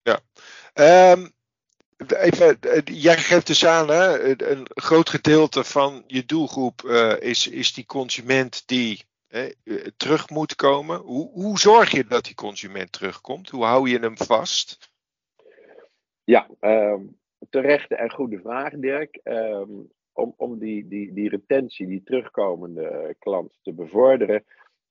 Ja. 0.06 0.20
Um, 1.12 1.30
even, 2.18 2.60
eh, 2.60 2.80
jij 2.84 3.16
geeft 3.16 3.46
dus 3.46 3.66
aan, 3.66 3.88
hè, 3.88 4.28
een 4.50 4.66
groot 4.74 5.08
gedeelte 5.08 5.64
van 5.64 6.04
je 6.06 6.24
doelgroep 6.24 6.82
uh, 6.82 7.20
is, 7.20 7.46
is 7.46 7.74
die 7.74 7.86
consument 7.86 8.62
die 8.66 9.04
uh, 9.28 9.86
terug 9.96 10.30
moet 10.30 10.54
komen. 10.54 10.98
Hoe, 10.98 11.30
hoe 11.30 11.58
zorg 11.58 11.90
je 11.90 12.06
dat 12.06 12.24
die 12.24 12.34
consument 12.34 12.92
terugkomt? 12.92 13.50
Hoe 13.50 13.64
hou 13.64 13.88
je 13.88 13.98
hem 13.98 14.16
vast? 14.16 14.90
Ja, 16.24 16.48
um, 16.60 17.18
terechte 17.50 17.94
en 17.94 18.10
goede 18.10 18.40
vraag, 18.40 18.72
Dirk. 18.72 19.20
Um, 19.24 19.90
om 20.12 20.34
om 20.36 20.58
die, 20.58 20.88
die, 20.88 21.12
die 21.12 21.28
retentie, 21.28 21.86
die 21.86 22.02
terugkomende 22.02 23.16
klant 23.18 23.58
te 23.62 23.72
bevorderen, 23.72 24.44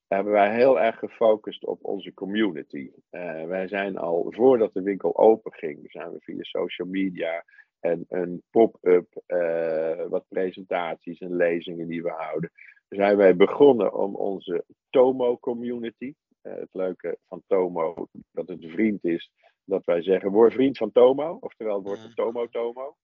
hebben 0.07 0.33
wij 0.33 0.55
heel 0.55 0.79
erg 0.79 0.99
gefocust 0.99 1.65
op 1.65 1.79
onze 1.81 2.13
community. 2.13 2.91
Uh, 3.11 3.45
wij 3.45 3.67
zijn 3.67 3.97
al 3.97 4.25
voordat 4.29 4.73
de 4.73 4.81
winkel 4.81 5.17
open 5.17 5.53
ging, 5.53 5.79
zijn 5.91 6.11
we 6.11 6.19
via 6.19 6.43
social 6.43 6.87
media 6.87 7.43
en 7.79 8.05
een 8.09 8.43
pop-up, 8.49 9.21
uh, 9.27 10.05
wat 10.07 10.25
presentaties 10.27 11.19
en 11.19 11.35
lezingen 11.35 11.87
die 11.87 12.03
we 12.03 12.09
houden, 12.09 12.51
zijn 12.89 13.17
wij 13.17 13.35
begonnen 13.35 13.93
om 13.93 14.15
onze 14.15 14.65
Tomo 14.89 15.37
community. 15.37 16.13
Uh, 16.43 16.53
het 16.53 16.69
leuke 16.71 17.17
van 17.27 17.41
Tomo, 17.47 18.07
dat 18.31 18.47
het 18.47 18.63
een 18.63 18.69
vriend 18.69 19.03
is, 19.03 19.31
dat 19.63 19.85
wij 19.85 20.01
zeggen, 20.01 20.31
word 20.31 20.53
vriend 20.53 20.77
van 20.77 20.91
Tomo, 20.91 21.37
oftewel 21.39 21.81
word 21.81 22.03
een 22.03 22.13
Tomo 22.13 22.47
Tomo. 22.47 22.95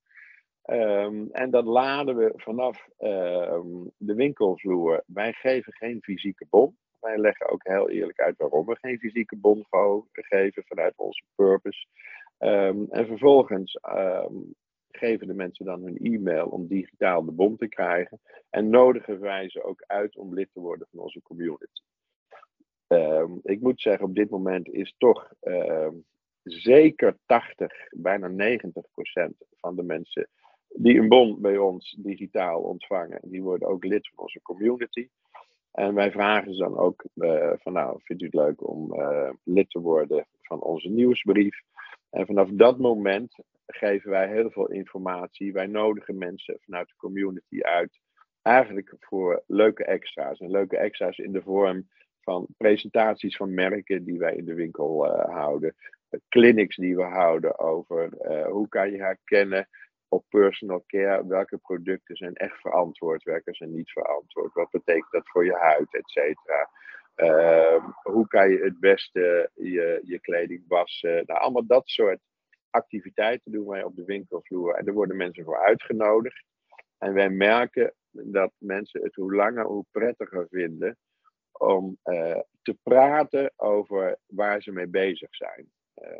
Um, 0.65 1.29
en 1.31 1.49
dat 1.49 1.65
laden 1.65 2.15
we 2.15 2.33
vanaf 2.35 2.87
um, 2.99 3.91
de 3.97 4.13
winkelvloer. 4.13 5.03
Wij 5.05 5.33
geven 5.33 5.73
geen 5.73 6.01
fysieke 6.01 6.45
bon. 6.49 6.77
Wij 7.01 7.17
leggen 7.17 7.49
ook 7.49 7.63
heel 7.63 7.89
eerlijk 7.89 8.19
uit 8.19 8.37
waarom 8.37 8.65
we 8.65 8.77
geen 8.81 8.99
fysieke 8.99 9.35
bon 9.35 9.65
geven 10.11 10.63
vanuit 10.63 10.93
onze 10.95 11.23
purpose. 11.35 11.85
Um, 12.39 12.87
en 12.89 13.07
vervolgens 13.07 13.79
um, 13.97 14.55
geven 14.91 15.27
de 15.27 15.33
mensen 15.33 15.65
dan 15.65 15.81
hun 15.81 15.97
e-mail 15.97 16.47
om 16.47 16.67
digitaal 16.67 17.25
de 17.25 17.31
bon 17.31 17.57
te 17.57 17.67
krijgen. 17.67 18.19
En 18.49 18.69
nodigen 18.69 19.19
wij 19.19 19.49
ze 19.49 19.63
ook 19.63 19.83
uit 19.87 20.17
om 20.17 20.33
lid 20.33 20.49
te 20.53 20.59
worden 20.59 20.87
van 20.91 20.99
onze 20.99 21.21
community. 21.21 21.81
Um, 22.87 23.39
ik 23.43 23.61
moet 23.61 23.81
zeggen, 23.81 24.05
op 24.05 24.15
dit 24.15 24.29
moment 24.29 24.69
is 24.69 24.95
toch 24.97 25.33
zeker 26.43 27.17
80, 27.25 27.73
bijna 27.89 28.27
90 28.27 28.85
procent 28.91 29.35
van 29.49 29.75
de 29.75 29.83
mensen 29.83 30.29
die 30.67 30.99
een 30.99 31.09
bon 31.09 31.41
bij 31.41 31.57
ons 31.57 31.95
digitaal 31.99 32.61
ontvangen, 32.61 33.19
die 33.23 33.43
worden 33.43 33.67
ook 33.67 33.83
lid 33.83 34.09
van 34.13 34.23
onze 34.23 34.41
community. 34.41 35.07
En 35.71 35.93
wij 35.93 36.11
vragen 36.11 36.53
ze 36.53 36.59
dan 36.59 36.77
ook 36.77 37.05
van 37.61 37.73
nou, 37.73 37.99
vindt 38.03 38.21
u 38.21 38.25
het 38.25 38.33
leuk 38.33 38.67
om 38.69 38.95
lid 39.43 39.69
te 39.69 39.79
worden 39.79 40.27
van 40.41 40.61
onze 40.61 40.89
nieuwsbrief? 40.89 41.61
En 42.09 42.25
vanaf 42.25 42.49
dat 42.49 42.77
moment 42.77 43.35
geven 43.65 44.09
wij 44.09 44.27
heel 44.27 44.51
veel 44.51 44.69
informatie. 44.71 45.53
Wij 45.53 45.67
nodigen 45.67 46.17
mensen 46.17 46.57
vanuit 46.61 46.87
de 46.87 46.95
community 46.97 47.61
uit. 47.61 47.99
Eigenlijk 48.41 48.95
voor 48.99 49.43
leuke 49.47 49.85
extra's. 49.85 50.39
En 50.39 50.51
leuke 50.51 50.77
extra's 50.77 51.17
in 51.17 51.31
de 51.31 51.41
vorm 51.41 51.87
van 52.21 52.47
presentaties 52.57 53.35
van 53.35 53.53
merken 53.53 54.03
die 54.03 54.19
wij 54.19 54.35
in 54.35 54.45
de 54.45 54.53
winkel 54.53 55.05
uh, 55.05 55.25
houden. 55.25 55.75
Clinics 56.29 56.75
die 56.75 56.95
we 56.95 57.03
houden 57.03 57.59
over 57.59 58.09
hoe 58.49 58.67
kan 58.67 58.91
je 58.91 58.97
herkennen 58.97 59.67
op 60.11 60.25
personal 60.29 60.83
care 60.87 61.27
welke 61.27 61.57
producten 61.57 62.15
zijn 62.15 62.35
echt 62.35 62.59
verantwoord, 62.59 63.23
welke 63.23 63.53
zijn 63.53 63.73
niet 63.73 63.91
verantwoord. 63.91 64.53
Wat 64.53 64.69
betekent 64.69 65.11
dat 65.11 65.29
voor 65.29 65.45
je 65.45 65.55
huid, 65.55 65.95
et 65.95 66.09
cetera. 66.09 66.69
Uh, 67.15 67.85
hoe 68.03 68.27
kan 68.27 68.49
je 68.49 68.57
het 68.63 68.79
beste 68.79 69.49
je, 69.53 70.01
je 70.03 70.19
kleding 70.19 70.63
wassen? 70.67 71.23
Nou, 71.25 71.39
allemaal 71.39 71.65
dat 71.65 71.87
soort 71.87 72.19
activiteiten 72.69 73.51
doen 73.51 73.67
wij 73.67 73.83
op 73.83 73.95
de 73.95 74.05
winkelvloer. 74.05 74.73
En 74.73 74.85
daar 74.85 74.93
worden 74.93 75.17
mensen 75.17 75.43
voor 75.43 75.59
uitgenodigd. 75.59 76.43
En 76.97 77.13
wij 77.13 77.29
merken 77.29 77.93
dat 78.11 78.51
mensen 78.57 79.03
het 79.03 79.15
hoe 79.15 79.35
langer 79.35 79.65
hoe 79.65 79.85
prettiger 79.91 80.47
vinden 80.49 80.97
om 81.51 81.97
uh, 82.03 82.39
te 82.61 82.77
praten 82.83 83.53
over 83.55 84.17
waar 84.25 84.61
ze 84.61 84.71
mee 84.71 84.87
bezig 84.87 85.35
zijn. 85.35 85.71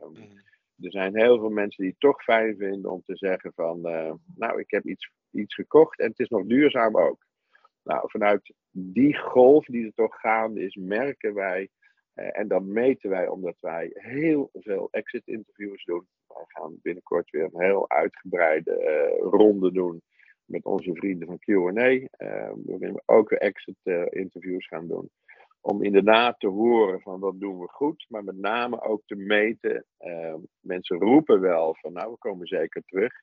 Um, 0.03 0.49
er 0.81 0.91
zijn 0.91 1.17
heel 1.17 1.39
veel 1.39 1.49
mensen 1.49 1.83
die 1.83 1.91
het 1.91 1.99
toch 1.99 2.23
fijn 2.23 2.57
vinden 2.57 2.91
om 2.91 3.03
te 3.05 3.15
zeggen 3.15 3.53
van, 3.53 3.89
uh, 3.89 4.13
nou, 4.35 4.59
ik 4.59 4.71
heb 4.71 4.85
iets, 4.85 5.11
iets 5.31 5.55
gekocht 5.55 5.99
en 5.99 6.09
het 6.09 6.19
is 6.19 6.29
nog 6.29 6.45
duurzaam 6.45 6.97
ook. 6.97 7.25
Nou, 7.83 8.09
vanuit 8.09 8.53
die 8.71 9.17
golf 9.17 9.65
die 9.65 9.85
er 9.85 9.93
toch 9.93 10.19
gaande 10.19 10.61
is, 10.61 10.75
merken 10.75 11.33
wij, 11.33 11.69
uh, 12.15 12.39
en 12.39 12.47
dat 12.47 12.63
meten 12.63 13.09
wij 13.09 13.27
omdat 13.27 13.55
wij 13.59 13.89
heel 13.93 14.49
veel 14.53 14.87
exit 14.91 15.27
interviews 15.27 15.83
doen. 15.83 16.07
Wij 16.27 16.45
gaan 16.47 16.79
binnenkort 16.81 17.29
weer 17.29 17.43
een 17.43 17.63
heel 17.63 17.89
uitgebreide 17.89 18.71
uh, 18.71 19.29
ronde 19.29 19.71
doen 19.71 20.01
met 20.45 20.65
onze 20.65 20.93
vrienden 20.93 21.27
van 21.27 21.39
Q&A, 21.39 22.07
waarin 22.65 22.93
we 22.93 23.01
ook 23.05 23.29
weer 23.29 23.39
exit 23.39 24.09
interviews 24.09 24.67
gaan 24.67 24.87
doen 24.87 25.09
om 25.61 25.83
inderdaad 25.83 26.39
te 26.39 26.47
horen 26.47 27.01
van 27.01 27.19
wat 27.19 27.39
doen 27.39 27.59
we 27.59 27.67
goed, 27.67 28.05
maar 28.09 28.23
met 28.23 28.37
name 28.37 28.81
ook 28.81 29.01
te 29.05 29.15
meten. 29.15 29.85
Uh, 29.99 30.35
mensen 30.59 30.97
roepen 30.97 31.41
wel 31.41 31.75
van 31.75 31.93
nou, 31.93 32.11
we 32.11 32.17
komen 32.17 32.47
zeker 32.47 32.83
terug. 32.85 33.13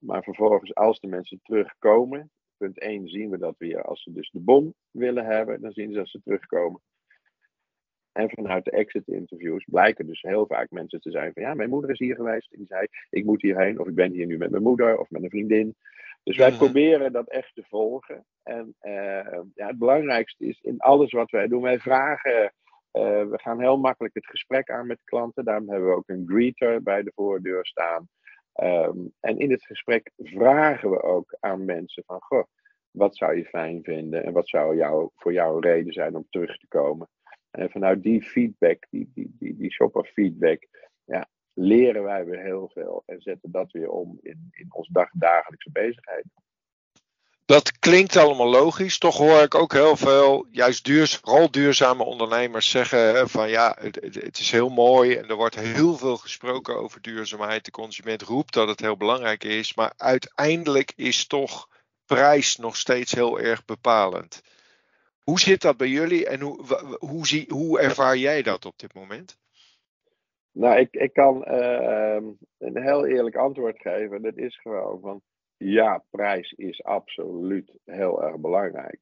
Maar 0.00 0.22
vervolgens, 0.22 0.74
als 0.74 1.00
de 1.00 1.06
mensen 1.06 1.40
terugkomen, 1.42 2.30
punt 2.56 2.78
1 2.78 3.08
zien 3.08 3.30
we 3.30 3.38
dat 3.38 3.54
weer 3.58 3.82
als 3.82 4.02
ze 4.02 4.12
dus 4.12 4.30
de 4.30 4.40
bon 4.40 4.74
willen 4.90 5.24
hebben, 5.24 5.60
dan 5.60 5.72
zien 5.72 5.90
ze 5.90 5.96
dat 5.96 6.08
ze 6.08 6.20
terugkomen. 6.24 6.80
En 8.12 8.30
vanuit 8.30 8.64
de 8.64 8.70
exit 8.70 9.08
interviews 9.08 9.64
blijken 9.64 10.06
dus 10.06 10.22
heel 10.22 10.46
vaak 10.46 10.70
mensen 10.70 11.00
te 11.00 11.10
zijn 11.10 11.32
van 11.32 11.42
ja, 11.42 11.54
mijn 11.54 11.70
moeder 11.70 11.90
is 11.90 11.98
hier 11.98 12.14
geweest 12.14 12.52
en 12.52 12.58
die 12.58 12.66
zei 12.66 12.86
ik 13.10 13.24
moet 13.24 13.42
hierheen 13.42 13.78
of 13.80 13.86
ik 13.86 13.94
ben 13.94 14.12
hier 14.12 14.26
nu 14.26 14.36
met 14.36 14.50
mijn 14.50 14.62
moeder 14.62 14.98
of 14.98 15.10
met 15.10 15.22
een 15.22 15.30
vriendin. 15.30 15.74
Dus 16.26 16.36
wij 16.36 16.52
proberen 16.52 17.12
dat 17.12 17.28
echt 17.28 17.54
te 17.54 17.64
volgen. 17.68 18.24
En 18.42 18.74
uh, 18.82 19.40
ja, 19.54 19.66
het 19.66 19.78
belangrijkste 19.78 20.44
is 20.44 20.60
in 20.60 20.78
alles 20.78 21.12
wat 21.12 21.30
wij 21.30 21.48
doen, 21.48 21.62
wij 21.62 21.78
vragen, 21.78 22.42
uh, 22.42 23.22
we 23.22 23.38
gaan 23.42 23.60
heel 23.60 23.78
makkelijk 23.78 24.14
het 24.14 24.26
gesprek 24.26 24.70
aan 24.70 24.86
met 24.86 25.04
klanten. 25.04 25.44
Daarom 25.44 25.70
hebben 25.70 25.88
we 25.88 25.94
ook 25.94 26.08
een 26.08 26.24
greeter 26.26 26.82
bij 26.82 27.02
de 27.02 27.12
voordeur 27.14 27.66
staan. 27.66 28.08
Um, 28.62 29.12
en 29.20 29.38
in 29.38 29.50
het 29.50 29.64
gesprek 29.64 30.10
vragen 30.16 30.90
we 30.90 31.02
ook 31.02 31.36
aan 31.40 31.64
mensen 31.64 32.02
van, 32.06 32.20
goh, 32.20 32.44
wat 32.90 33.16
zou 33.16 33.36
je 33.36 33.44
fijn 33.44 33.82
vinden 33.82 34.24
en 34.24 34.32
wat 34.32 34.48
zou 34.48 34.76
jou, 34.76 35.10
voor 35.14 35.32
jou 35.32 35.54
een 35.54 35.62
reden 35.62 35.92
zijn 35.92 36.16
om 36.16 36.26
terug 36.30 36.58
te 36.58 36.68
komen. 36.68 37.08
En 37.50 37.70
vanuit 37.70 38.02
die 38.02 38.22
feedback, 38.22 38.86
die, 38.90 39.10
die, 39.14 39.36
die, 39.38 39.56
die 39.56 39.72
shopper 39.72 40.04
feedback, 40.04 40.66
ja, 41.04 41.28
leren 41.58 42.02
wij 42.02 42.24
weer 42.24 42.42
heel 42.42 42.70
veel 42.74 43.02
en 43.06 43.20
zetten 43.20 43.50
dat 43.50 43.72
weer 43.72 43.88
om 43.88 44.18
in, 44.22 44.48
in 44.50 44.66
ons 44.68 44.88
dag, 44.88 45.08
dagelijkse 45.12 45.70
bezigheid. 45.70 46.24
Dat 47.44 47.78
klinkt 47.78 48.16
allemaal 48.16 48.48
logisch. 48.48 48.98
Toch 48.98 49.16
hoor 49.16 49.42
ik 49.42 49.54
ook 49.54 49.72
heel 49.72 49.96
veel, 49.96 50.46
juist 50.50 50.84
duur, 50.84 51.08
vooral 51.08 51.50
duurzame 51.50 52.04
ondernemers 52.04 52.70
zeggen 52.70 53.28
van 53.28 53.48
ja, 53.48 53.76
het, 53.80 53.94
het, 53.94 54.38
is 54.38 54.50
heel 54.50 54.68
mooi 54.68 55.14
en 55.14 55.28
er 55.28 55.36
wordt 55.36 55.54
heel 55.54 55.96
veel 55.96 56.16
gesproken 56.16 56.76
over 56.76 57.02
duurzaamheid. 57.02 57.64
De 57.64 57.70
consument 57.70 58.22
roept 58.22 58.52
dat 58.52 58.68
het 58.68 58.80
heel 58.80 58.96
belangrijk 58.96 59.44
is, 59.44 59.74
maar 59.74 59.92
uiteindelijk 59.96 60.92
is 60.96 61.26
toch 61.26 61.68
prijs 62.06 62.56
nog 62.56 62.76
steeds 62.76 63.12
heel 63.12 63.40
erg 63.40 63.64
bepalend. 63.64 64.42
Hoe 65.22 65.40
zit 65.40 65.60
dat 65.60 65.76
bij 65.76 65.88
jullie 65.88 66.26
en 66.26 66.40
hoe, 66.40 66.96
hoe, 66.98 67.26
zie, 67.26 67.46
hoe 67.48 67.80
ervaar 67.80 68.16
jij 68.16 68.42
dat 68.42 68.64
op 68.64 68.78
dit 68.78 68.94
moment? 68.94 69.38
Nou, 70.56 70.78
ik, 70.78 70.94
ik 70.94 71.12
kan 71.12 71.44
uh, 71.48 72.18
een 72.58 72.82
heel 72.82 73.06
eerlijk 73.06 73.36
antwoord 73.36 73.80
geven. 73.80 74.22
Dat 74.22 74.36
is 74.36 74.60
gewoon 74.60 75.00
van 75.00 75.22
ja, 75.56 76.04
prijs 76.10 76.52
is 76.52 76.84
absoluut 76.84 77.72
heel 77.84 78.22
erg 78.22 78.36
belangrijk. 78.36 79.00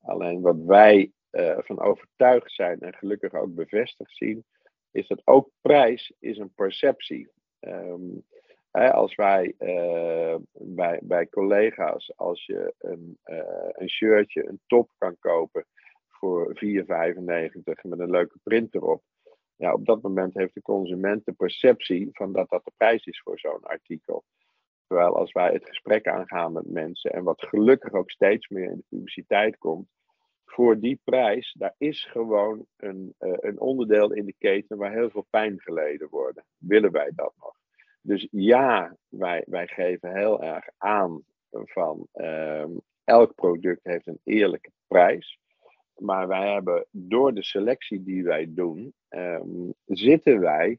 Alleen 0.00 0.40
wat 0.40 0.56
wij 0.56 1.12
uh, 1.30 1.58
van 1.58 1.80
overtuigd 1.80 2.52
zijn 2.52 2.80
en 2.80 2.94
gelukkig 2.94 3.34
ook 3.34 3.54
bevestigd 3.54 4.16
zien, 4.16 4.44
is 4.90 5.08
dat 5.08 5.22
ook 5.24 5.50
prijs 5.60 6.12
is 6.18 6.38
een 6.38 6.54
perceptie. 6.54 7.30
Um, 7.60 8.24
hè, 8.70 8.92
als 8.92 9.14
wij 9.14 9.54
uh, 9.58 10.36
bij, 10.52 11.00
bij 11.02 11.28
collega's, 11.28 12.12
als 12.16 12.46
je 12.46 12.74
een, 12.78 13.18
uh, 13.24 13.68
een 13.72 13.90
shirtje, 13.90 14.48
een 14.48 14.60
top 14.66 14.90
kan 14.98 15.16
kopen 15.18 15.66
voor 16.08 16.60
4,95 16.64 16.64
met 17.82 17.98
een 17.98 18.10
leuke 18.10 18.38
print 18.42 18.74
erop. 18.74 19.02
Ja, 19.62 19.72
op 19.72 19.86
dat 19.86 20.02
moment 20.02 20.34
heeft 20.34 20.54
de 20.54 20.62
consument 20.62 21.24
de 21.24 21.32
perceptie 21.32 22.08
van 22.12 22.32
dat 22.32 22.48
dat 22.48 22.64
de 22.64 22.72
prijs 22.76 23.06
is 23.06 23.20
voor 23.20 23.38
zo'n 23.38 23.62
artikel. 23.62 24.24
Terwijl 24.86 25.16
als 25.16 25.32
wij 25.32 25.52
het 25.52 25.64
gesprek 25.64 26.06
aangaan 26.06 26.52
met 26.52 26.70
mensen 26.70 27.12
en 27.12 27.22
wat 27.22 27.46
gelukkig 27.46 27.92
ook 27.92 28.10
steeds 28.10 28.48
meer 28.48 28.70
in 28.70 28.76
de 28.76 28.84
publiciteit 28.88 29.58
komt, 29.58 29.88
voor 30.44 30.80
die 30.80 31.00
prijs, 31.04 31.54
daar 31.58 31.74
is 31.78 32.04
gewoon 32.04 32.66
een, 32.76 33.14
uh, 33.20 33.34
een 33.40 33.60
onderdeel 33.60 34.12
in 34.12 34.26
de 34.26 34.34
keten 34.38 34.76
waar 34.76 34.92
heel 34.92 35.10
veel 35.10 35.26
pijn 35.30 35.60
geleden 35.60 36.08
wordt. 36.08 36.42
Willen 36.58 36.92
wij 36.92 37.12
dat 37.14 37.32
nog? 37.40 37.54
Dus 38.00 38.28
ja, 38.30 38.96
wij, 39.08 39.44
wij 39.46 39.66
geven 39.66 40.16
heel 40.16 40.42
erg 40.42 40.68
aan 40.78 41.22
van 41.50 42.06
uh, 42.14 42.64
elk 43.04 43.34
product 43.34 43.80
heeft 43.82 44.06
een 44.06 44.20
eerlijke 44.24 44.70
prijs. 44.86 45.40
Maar 46.02 46.28
wij 46.28 46.52
hebben 46.52 46.86
door 46.90 47.34
de 47.34 47.42
selectie 47.42 48.02
die 48.02 48.24
wij 48.24 48.46
doen, 48.48 48.94
um, 49.08 49.74
zitten 49.86 50.40
wij 50.40 50.78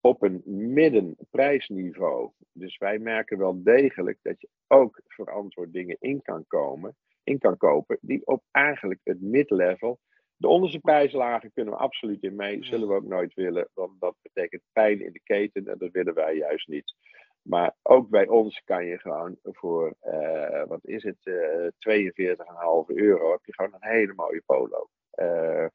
op 0.00 0.22
een 0.22 0.42
middenprijsniveau. 0.72 2.30
Dus 2.52 2.78
wij 2.78 2.98
merken 2.98 3.38
wel 3.38 3.62
degelijk 3.62 4.18
dat 4.22 4.40
je 4.40 4.48
ook 4.66 5.00
verantwoord 5.06 5.72
dingen 5.72 5.96
in 6.00 6.22
kan 6.22 6.44
komen, 6.46 6.96
in 7.24 7.38
kan 7.38 7.56
kopen, 7.56 7.98
die 8.00 8.26
op 8.26 8.42
eigenlijk 8.50 9.00
het 9.04 9.20
midlevel. 9.20 9.98
De 10.36 10.48
onderste 10.48 10.80
prijslagen 10.80 11.52
kunnen 11.52 11.74
we 11.74 11.80
absoluut 11.80 12.22
in 12.22 12.36
mee, 12.36 12.64
zullen 12.64 12.88
we 12.88 12.94
ook 12.94 13.06
nooit 13.06 13.34
willen, 13.34 13.68
want 13.74 14.00
dat 14.00 14.16
betekent 14.22 14.62
pijn 14.72 15.04
in 15.04 15.12
de 15.12 15.22
keten 15.22 15.66
en 15.66 15.78
dat 15.78 15.90
willen 15.90 16.14
wij 16.14 16.36
juist 16.36 16.68
niet. 16.68 16.94
Maar 17.42 17.74
ook 17.82 18.08
bij 18.08 18.28
ons 18.28 18.62
kan 18.64 18.86
je 18.86 18.98
gewoon 18.98 19.36
voor, 19.42 19.94
uh, 20.04 20.64
wat 20.66 20.84
is 20.84 21.02
het, 21.02 21.18
uh, 21.24 21.66
42,5 21.78 22.88
euro, 22.88 23.30
heb 23.30 23.44
je 23.44 23.54
gewoon 23.54 23.74
een 23.80 23.90
hele 23.90 24.12
mooie 24.14 24.42
polo. 24.46 24.88
Uh, 25.14 25.66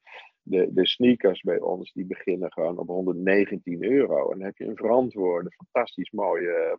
de, 0.42 0.72
de 0.72 0.86
sneakers 0.86 1.40
bij 1.40 1.60
ons, 1.60 1.92
die 1.92 2.06
beginnen 2.06 2.52
gewoon 2.52 2.78
op 2.78 2.86
119 2.86 3.84
euro. 3.84 4.30
En 4.30 4.38
dan 4.38 4.46
heb 4.46 4.56
je 4.56 4.64
een 4.64 4.76
verantwoorde, 4.76 5.50
fantastisch 5.50 6.10
mooie, 6.10 6.78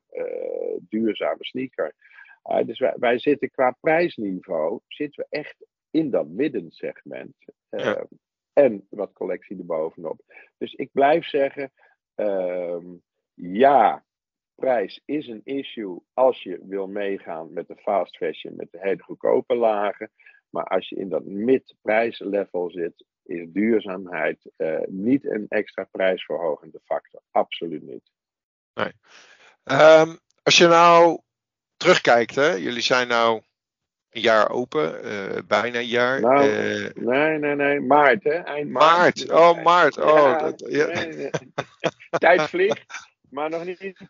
duurzame 0.80 1.46
sneaker. 1.46 1.94
Uh, 2.46 2.66
dus 2.66 2.80
wij, 2.80 2.94
wij, 2.98 3.20
zitten 3.20 3.52
qua 3.52 3.78
prijsniveau, 3.80 4.80
zitten 4.88 5.26
we 5.30 5.38
echt 5.38 5.66
in 5.92 6.10
dat 6.10 6.28
middensegment. 6.28 7.36
Ja. 7.70 8.06
En 8.54 8.88
wat 8.90 9.14
collectie 9.14 9.58
erbovenop. 9.58 10.22
Dus 10.58 10.74
ik 10.74 10.90
blijf 10.92 11.26
zeggen, 11.26 11.72
ehm, 12.16 12.86
ja, 13.34 14.04
prijs 14.60 15.02
is 15.06 15.28
een 15.28 15.42
issue 15.44 16.00
als 16.14 16.44
je 16.44 16.60
wil 16.62 16.88
meegaan 16.88 17.54
met 17.54 17.68
de 17.68 17.76
fast 17.76 18.18
fashion, 18.18 18.56
met 18.56 18.72
de 18.72 18.80
hele 18.82 19.04
goedkope 19.04 19.56
lagen. 19.56 20.12
Maar 20.50 20.64
als 20.64 20.90
je 20.90 20.96
in 20.96 21.10
dat 21.10 21.26
mid-prijslevel 21.26 22.70
zit, 22.72 23.06
is 23.24 23.46
duurzaamheid 23.48 24.52
uh, 24.58 24.80
niet 24.88 25.26
een 25.26 25.46
extra 25.50 25.84
prijsverhogende 25.84 26.80
factor. 26.84 27.22
Absoluut 27.32 27.82
niet. 27.82 28.12
Nee. 28.74 28.92
Um, 29.64 30.20
als 30.44 30.58
je 30.58 30.68
nou 30.68 31.20
terugkijkt, 31.78 32.36
hè, 32.36 32.54
jullie 32.54 32.82
zijn 32.82 33.08
nou 33.08 33.42
een 34.10 34.22
jaar 34.22 34.50
open, 34.50 35.06
uh, 35.06 35.42
bijna 35.48 35.80
een 35.80 35.86
jaar. 35.86 36.22
Nou, 36.22 36.48
uh, 36.48 36.90
nee, 36.94 37.38
nee, 37.38 37.56
nee, 37.56 37.80
maart 37.80 38.24
hè, 38.24 38.34
eind 38.34 38.70
maart. 38.70 39.28
maart. 39.28 39.32
Oh, 39.32 39.64
maart. 39.64 39.98
Oh, 39.98 40.16
ja, 40.16 40.38
dat, 40.38 40.66
ja. 40.70 40.86
Nee, 40.86 41.08
nee. 41.08 41.30
Tijd 42.10 42.42
vliegt. 42.42 42.86
Maar 43.30 43.50
nog 43.50 43.66
niet. 43.66 44.10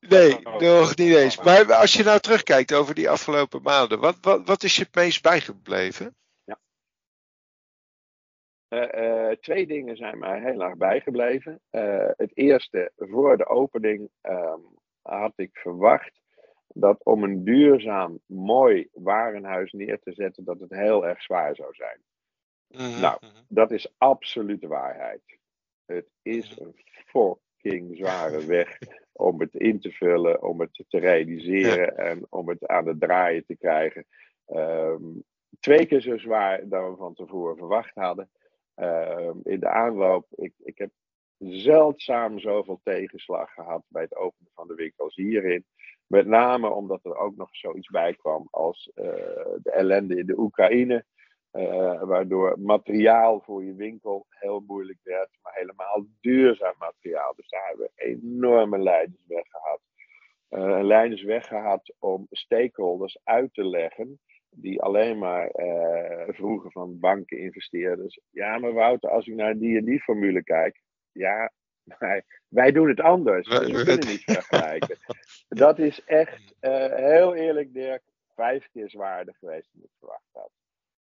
Nee, 0.00 0.38
nog 0.40 0.96
niet 0.96 1.14
eens. 1.14 1.42
Maar 1.42 1.72
als 1.74 1.92
je 1.92 2.02
nou 2.02 2.20
terugkijkt 2.20 2.72
over 2.72 2.94
die 2.94 3.10
afgelopen 3.10 3.62
maanden, 3.62 4.00
wat, 4.00 4.18
wat, 4.20 4.46
wat 4.46 4.62
is 4.62 4.76
je 4.76 4.82
het 4.82 4.94
meest 4.94 5.22
bijgebleven? 5.22 6.16
Ja. 6.44 6.58
Uh, 8.68 9.36
twee 9.36 9.66
dingen 9.66 9.96
zijn 9.96 10.18
mij 10.18 10.40
heel 10.40 10.62
erg 10.62 10.76
bijgebleven. 10.76 11.60
Uh, 11.70 12.08
het 12.16 12.30
eerste, 12.34 12.92
voor 12.96 13.36
de 13.36 13.46
opening 13.46 14.10
um, 14.22 14.62
had 15.02 15.32
ik 15.36 15.50
verwacht 15.52 16.20
dat 16.66 17.04
om 17.04 17.24
een 17.24 17.44
duurzaam, 17.44 18.20
mooi 18.26 18.88
warenhuis 18.92 19.72
neer 19.72 19.98
te 20.00 20.12
zetten, 20.12 20.44
dat 20.44 20.60
het 20.60 20.70
heel 20.70 21.06
erg 21.06 21.22
zwaar 21.22 21.54
zou 21.54 21.74
zijn. 21.74 22.00
-hmm. 22.68 23.00
Nou, 23.00 23.20
dat 23.48 23.70
is 23.70 23.94
absolute 23.98 24.66
waarheid. 24.66 25.38
Het 25.84 26.06
is 26.22 26.54
mhm. 26.54 26.62
een 26.62 26.74
fucking 27.60 27.96
zware 27.96 28.46
weg 28.46 28.78
om 29.12 29.40
het 29.40 29.54
in 29.54 29.80
te 29.80 29.90
vullen, 29.92 30.42
om 30.42 30.60
het 30.60 30.84
te 30.88 30.98
realiseren 30.98 31.96
en 31.96 32.26
om 32.28 32.48
het 32.48 32.66
aan 32.66 32.86
het 32.86 33.00
draaien 33.00 33.44
te 33.46 33.56
krijgen. 33.56 34.06
Um, 34.46 35.24
twee 35.60 35.86
keer 35.86 36.00
zo 36.00 36.18
zwaar 36.18 36.68
dan 36.68 36.90
we 36.90 36.96
van 36.96 37.14
tevoren 37.14 37.56
verwacht 37.56 37.94
hadden. 37.94 38.30
Uh, 38.76 39.30
in 39.42 39.60
de 39.60 39.68
aanloop, 39.68 40.26
ik, 40.30 40.52
ik 40.58 40.78
heb 40.78 40.90
zeldzaam 41.38 42.38
zoveel 42.38 42.80
tegenslag 42.82 43.52
gehad 43.52 43.82
bij 43.88 44.02
het 44.02 44.16
openen 44.16 44.52
van 44.54 44.68
de 44.68 44.74
winkels 44.74 45.14
hierin. 45.14 45.64
Met 46.06 46.26
name 46.26 46.70
omdat 46.70 47.04
er 47.04 47.16
ook 47.16 47.36
nog 47.36 47.48
zoiets 47.56 47.88
bij 47.88 48.14
kwam 48.14 48.48
als 48.50 48.90
uh, 48.94 49.04
de 49.62 49.70
ellende 49.70 50.16
in 50.16 50.26
de 50.26 50.38
Oekraïne. 50.38 51.04
Uh, 51.52 52.02
waardoor 52.02 52.60
materiaal 52.60 53.40
voor 53.40 53.64
je 53.64 53.74
winkel 53.74 54.26
heel 54.28 54.60
moeilijk 54.66 54.98
werd, 55.02 55.28
maar 55.42 55.54
helemaal 55.54 56.06
duurzaam 56.20 56.74
materiaal. 56.78 57.34
Dus 57.34 57.48
daar 57.48 57.66
hebben 57.66 57.90
we 57.94 58.02
enorme 58.04 58.78
leidersweg 58.78 59.46
gehad. 59.48 59.80
Uh, 60.50 60.84
leidersweg 60.84 61.46
gehad 61.46 61.94
om 61.98 62.26
stakeholders 62.30 63.18
uit 63.24 63.54
te 63.54 63.64
leggen 63.64 64.20
die 64.50 64.82
alleen 64.82 65.18
maar 65.18 65.50
uh, 65.56 66.34
vroegen 66.34 66.72
van 66.72 66.98
banken, 66.98 67.38
investeerders. 67.38 68.20
Ja, 68.30 68.58
maar 68.58 68.72
Wouter, 68.72 69.10
als 69.10 69.26
ik 69.26 69.34
naar 69.34 69.58
die 69.58 69.78
en 69.78 69.84
die 69.84 70.00
formule 70.00 70.42
kijk, 70.42 70.80
ja, 71.12 71.52
maar 71.98 72.24
wij 72.48 72.72
doen 72.72 72.88
het 72.88 73.00
anders. 73.00 73.48
Dus 73.48 73.72
we 73.72 73.84
kunnen 73.84 74.08
niet 74.08 74.24
vergelijken. 74.24 74.98
Dat 75.48 75.78
is 75.78 76.04
echt, 76.04 76.54
uh, 76.60 76.94
heel 77.12 77.34
eerlijk 77.34 77.72
Dirk, 77.72 78.02
vijf 78.34 78.68
keer 78.72 78.90
zwaarder 78.90 79.34
geweest 79.38 79.68
dan 79.72 79.82
ik 79.82 79.90
verwacht 79.98 80.28
had. 80.32 80.50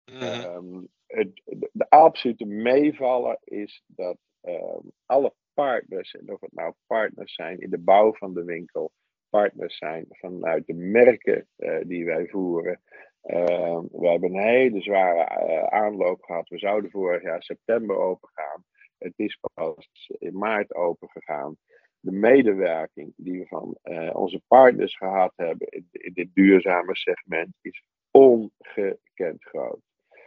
Mm. 0.04 0.22
Um, 0.22 0.88
het, 1.06 1.42
de, 1.72 1.86
absolute 1.88 2.44
meevaller 2.44 3.38
is 3.44 3.82
dat 3.86 4.16
um, 4.42 4.92
alle 5.06 5.34
partners, 5.54 6.14
en 6.14 6.32
of 6.32 6.40
het 6.40 6.52
nou 6.52 6.74
partners 6.86 7.34
zijn 7.34 7.58
in 7.58 7.70
de 7.70 7.78
bouw 7.78 8.14
van 8.14 8.34
de 8.34 8.44
winkel, 8.44 8.92
partners 9.30 9.76
zijn 9.76 10.06
vanuit 10.08 10.66
de 10.66 10.74
merken 10.74 11.46
uh, 11.56 11.80
die 11.84 12.04
wij 12.04 12.26
voeren, 12.26 12.80
uh, 13.24 13.80
we 13.90 14.08
hebben 14.08 14.34
een 14.34 14.42
hele 14.42 14.80
zware 14.80 15.46
uh, 15.48 15.62
aanloop 15.62 16.22
gehad. 16.22 16.48
We 16.48 16.58
zouden 16.58 16.90
vorig 16.90 17.22
jaar 17.22 17.42
september 17.42 17.96
open 17.96 18.28
gaan. 18.32 18.64
Het 18.98 19.12
is 19.16 19.38
pas 19.54 20.10
in 20.18 20.38
maart 20.38 20.74
open 20.74 21.08
gegaan. 21.08 21.56
De 22.00 22.12
medewerking 22.12 23.12
die 23.16 23.38
we 23.38 23.46
van 23.46 23.76
uh, 23.82 24.14
onze 24.14 24.42
partners 24.46 24.96
gehad 24.96 25.32
hebben 25.36 25.68
in, 25.68 26.12
dit 26.12 26.34
duurzame 26.34 26.96
segment 26.96 27.56
is 27.60 27.84
ongekend 28.10 29.44
groot. 29.44 29.80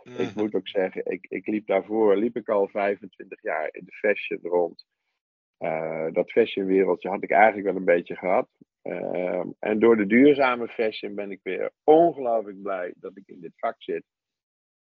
Mm. 0.06 0.16
Ik 0.16 0.30
mhm. 0.30 0.40
moet 0.40 0.56
ook 0.56 0.68
zeggen, 0.68 1.06
ik, 1.06 1.26
ik 1.30 1.48
liep 1.48 1.68
daarvoor, 1.68 2.18
liep 2.18 2.36
ik 2.36 2.50
al 2.50 2.68
25 2.68 3.42
jaar 3.42 3.70
in 3.72 3.86
de 3.86 3.92
fashion 3.92 4.40
rond. 4.42 4.86
Uh, 5.60 6.08
dat 6.12 6.32
fashionwereldje 6.32 7.10
had 7.10 7.24
ik 7.24 7.32
eigenlijk 7.32 7.68
wel 7.68 7.76
een 7.76 7.86
beetje 7.86 8.16
gehad. 8.16 8.50
Uh, 8.84 9.44
en 9.60 9.80
door 9.80 9.98
de 9.98 10.06
duurzame 10.06 10.68
fashion 10.68 11.16
ben 11.16 11.32
ik 11.32 11.40
weer 11.44 11.72
ongelooflijk 11.84 12.62
blij 12.62 12.94
dat 12.98 13.18
ik 13.18 13.24
in 13.26 13.42
dit 13.42 13.54
vak 13.56 13.76
zit. 13.78 14.04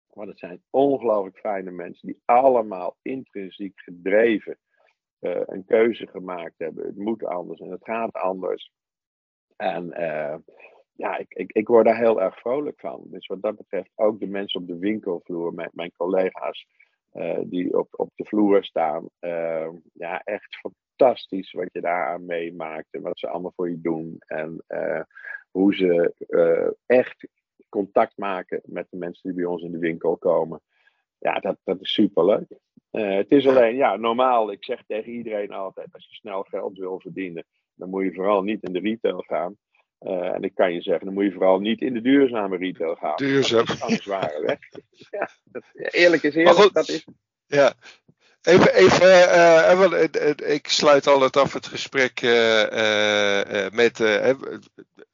Want 0.06 0.28
het 0.28 0.38
zijn 0.38 0.62
ongelooflijk 0.70 1.38
fijne 1.38 1.70
mensen 1.70 2.06
die 2.06 2.22
allemaal 2.24 2.96
intrinsiek 3.02 3.80
gedreven 3.80 4.58
uh, 5.20 5.40
een 5.44 5.64
keuze 5.64 6.06
gemaakt 6.06 6.58
hebben. 6.58 6.86
Het 6.86 6.96
moet 6.96 7.24
anders 7.24 7.60
en 7.60 7.70
het 7.70 7.84
gaat 7.84 8.12
anders. 8.12 8.72
En 9.56 10.00
uh, 10.00 10.36
ja, 11.00 11.18
ik, 11.18 11.34
ik, 11.34 11.52
ik 11.52 11.68
word 11.68 11.84
daar 11.84 11.96
heel 11.96 12.22
erg 12.22 12.38
vrolijk 12.38 12.80
van. 12.80 13.02
Dus 13.04 13.26
wat 13.26 13.42
dat 13.42 13.56
betreft 13.56 13.90
ook 13.94 14.20
de 14.20 14.26
mensen 14.26 14.60
op 14.60 14.66
de 14.66 14.78
winkelvloer, 14.78 15.54
mijn, 15.54 15.70
mijn 15.72 15.92
collega's 15.96 16.66
uh, 17.12 17.38
die 17.44 17.78
op, 17.78 17.88
op 17.90 18.10
de 18.14 18.24
vloer 18.24 18.64
staan. 18.64 19.08
Ehm, 19.18 19.74
ja, 19.92 20.22
echt 20.22 20.56
fantastisch 20.56 21.52
wat 21.52 21.68
je 21.72 21.80
daaraan 21.80 22.24
meemaakt 22.24 22.86
en 22.90 23.02
wat 23.02 23.18
ze 23.18 23.28
allemaal 23.28 23.52
voor 23.56 23.70
je 23.70 23.80
doen. 23.80 24.16
En 24.18 24.64
uh, 24.68 25.00
hoe 25.50 25.74
ze 25.74 26.14
uh, 26.28 26.70
echt 26.86 27.28
contact 27.68 28.16
maken 28.16 28.60
met 28.64 28.86
de 28.90 28.96
mensen 28.96 29.22
die 29.22 29.38
bij 29.42 29.50
ons 29.50 29.62
in 29.62 29.72
de 29.72 29.78
winkel 29.78 30.16
komen. 30.16 30.60
Ja, 31.18 31.34
dat, 31.38 31.58
dat 31.64 31.80
is 31.80 31.92
superleuk. 31.92 32.58
Het 32.90 33.30
is 33.30 33.46
alleen, 33.46 33.76
ja, 33.76 33.96
normaal, 33.96 34.52
ik 34.52 34.64
zeg 34.64 34.82
tegen 34.86 35.12
iedereen 35.12 35.52
altijd, 35.52 35.88
als 35.92 36.06
je 36.08 36.14
snel 36.14 36.42
geld 36.42 36.78
wil 36.78 37.00
verdienen, 37.00 37.44
dan 37.74 37.90
moet 37.90 38.04
je 38.04 38.14
vooral 38.14 38.42
niet 38.42 38.62
in 38.62 38.72
de 38.72 38.80
retail 38.80 39.18
gaan. 39.18 39.56
Uh, 40.00 40.34
en 40.34 40.42
ik 40.42 40.54
kan 40.54 40.72
je 40.72 40.82
zeggen, 40.82 41.04
dan 41.04 41.14
moet 41.14 41.24
je 41.24 41.32
vooral 41.32 41.58
niet 41.58 41.80
in 41.80 41.94
de 41.94 42.00
duurzame 42.00 42.56
retail 42.56 42.94
gaan. 42.94 43.16
Duurzaam. 43.16 43.64
Dat 43.66 43.76
is 43.76 43.82
een 43.82 44.02
zware 44.02 44.42
weg. 44.46 44.58
ja, 45.10 45.28
dat, 45.44 45.62
eerlijk 45.72 46.22
is 46.22 46.34
eerlijk, 46.34 46.56
goed, 46.56 46.74
dat 46.74 46.88
is... 46.88 47.06
Ja, 47.46 47.74
Even, 48.42 48.74
even 48.74 49.06
uh, 49.06 50.08
uh, 50.12 50.54
ik 50.54 50.68
sluit 50.68 51.06
altijd 51.06 51.36
af 51.36 51.52
het 51.52 51.66
gesprek 51.66 52.20
met. 53.72 53.98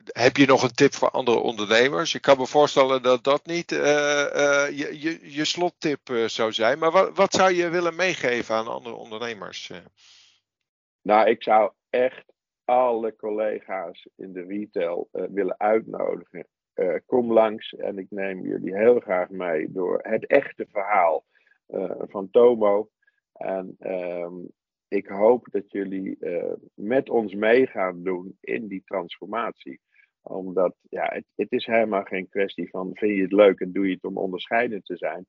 heb 0.05 0.37
je 0.37 0.47
nog 0.47 0.63
een 0.63 0.75
tip 0.75 0.95
voor 0.95 1.11
andere 1.11 1.39
ondernemers? 1.39 2.15
Ik 2.15 2.23
kan 2.23 2.39
me 2.39 2.47
voorstellen 2.47 3.03
dat 3.03 3.25
dat 3.25 3.47
niet 3.47 3.71
je, 3.71 4.89
je, 4.93 5.19
je 5.23 5.45
slottip 5.45 6.01
zou 6.27 6.53
zijn. 6.53 6.79
Maar 6.79 6.91
wat, 6.91 7.17
wat 7.17 7.35
zou 7.35 7.53
je 7.53 7.69
willen 7.69 7.97
meegeven 7.97 8.55
aan 8.55 8.69
andere 8.69 8.95
ondernemers? 8.95 9.71
Nou, 11.03 11.29
ik 11.29 11.43
zou 11.43 11.73
echt 11.91 12.25
alle 12.67 13.17
collega's 13.17 14.09
in 14.17 14.33
de 14.33 14.43
retail 14.43 15.09
willen 15.11 15.59
uitnodigen. 15.59 16.47
kom 17.07 17.33
langs 17.33 17.75
en 17.75 17.99
ik 17.99 18.07
neem 18.11 18.41
jullie 18.41 18.77
heel 18.77 19.01
graag 19.01 19.31
mee 19.31 19.73
door 19.73 19.99
het 20.03 20.27
echte 20.27 20.67
verhaal 20.71 21.25
van 21.99 22.31
Tomo. 22.31 22.89
En 23.33 23.77
um, 23.81 24.49
ik 24.89 25.07
hoop 25.07 25.49
dat 25.51 25.71
jullie 25.71 26.19
met 26.75 27.11
ons 27.11 27.35
mee 27.35 27.67
gaan 27.67 28.03
doen 28.03 28.37
in 28.41 28.67
die 28.67 28.83
transformatie. 28.85 29.81
Omdat 30.29 30.75
ja, 30.89 31.05
het, 31.13 31.25
het, 31.35 31.53
is 31.53 31.67
helemaal 31.67 32.03
geen 32.03 32.29
kwestie 32.29 32.71
van 32.71 32.91
vind 32.93 33.17
je 33.17 33.23
het 33.23 33.33
leuk 33.33 33.61
en 33.61 33.73
doe 33.73 33.87
je 33.87 33.95
het 33.95 34.05
om 34.05 34.19
onderscheidend 34.19 34.85
te 34.85 34.97
zijn. 34.97 35.27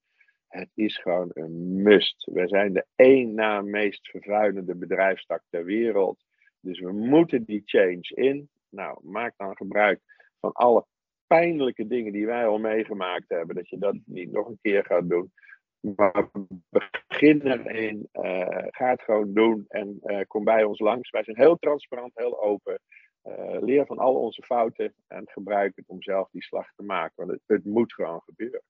Het 0.47 0.69
is 0.73 0.97
gewoon 0.97 1.29
een 1.33 1.81
must. 1.81 2.29
We 2.31 2.47
zijn 2.47 2.73
de 2.73 2.85
één 2.95 3.33
na 3.33 3.61
meest 3.61 4.09
vervuilende 4.09 4.75
bedrijfstak 4.75 5.43
ter 5.49 5.65
wereld. 5.65 6.25
Dus 6.59 6.79
we 6.79 6.91
moeten 6.91 7.43
die 7.43 7.61
change 7.65 8.11
in. 8.13 8.49
Nou, 8.69 8.99
maak 9.03 9.33
dan 9.37 9.55
gebruik 9.55 9.99
van 10.39 10.51
alle 10.51 10.85
pijnlijke 11.27 11.87
dingen 11.87 12.11
die 12.11 12.25
wij 12.25 12.47
al 12.47 12.57
meegemaakt 12.57 13.29
hebben. 13.29 13.55
Dat 13.55 13.69
je 13.69 13.77
dat 13.77 13.95
niet 14.05 14.31
nog 14.31 14.47
een 14.47 14.59
keer 14.61 14.85
gaat 14.85 15.09
doen. 15.09 15.31
Maar 15.79 16.29
begin 16.69 17.41
erin, 17.41 18.09
uh, 18.13 18.47
ga 18.67 18.89
het 18.89 19.01
gewoon 19.01 19.33
doen 19.33 19.65
en 19.67 19.99
uh, 20.03 20.21
kom 20.27 20.43
bij 20.43 20.63
ons 20.63 20.79
langs. 20.79 21.09
Wij 21.09 21.23
zijn 21.23 21.37
heel 21.37 21.57
transparant, 21.57 22.11
heel 22.15 22.43
open. 22.43 22.79
Uh, 23.23 23.57
leer 23.61 23.85
van 23.85 23.97
al 23.97 24.15
onze 24.15 24.43
fouten 24.43 24.93
en 25.07 25.23
gebruik 25.29 25.75
het 25.75 25.87
om 25.87 26.01
zelf 26.01 26.29
die 26.31 26.43
slag 26.43 26.71
te 26.75 26.83
maken. 26.83 27.13
Want 27.15 27.31
het, 27.31 27.41
het 27.45 27.65
moet 27.65 27.93
gewoon 27.93 28.21
gebeuren. 28.25 28.63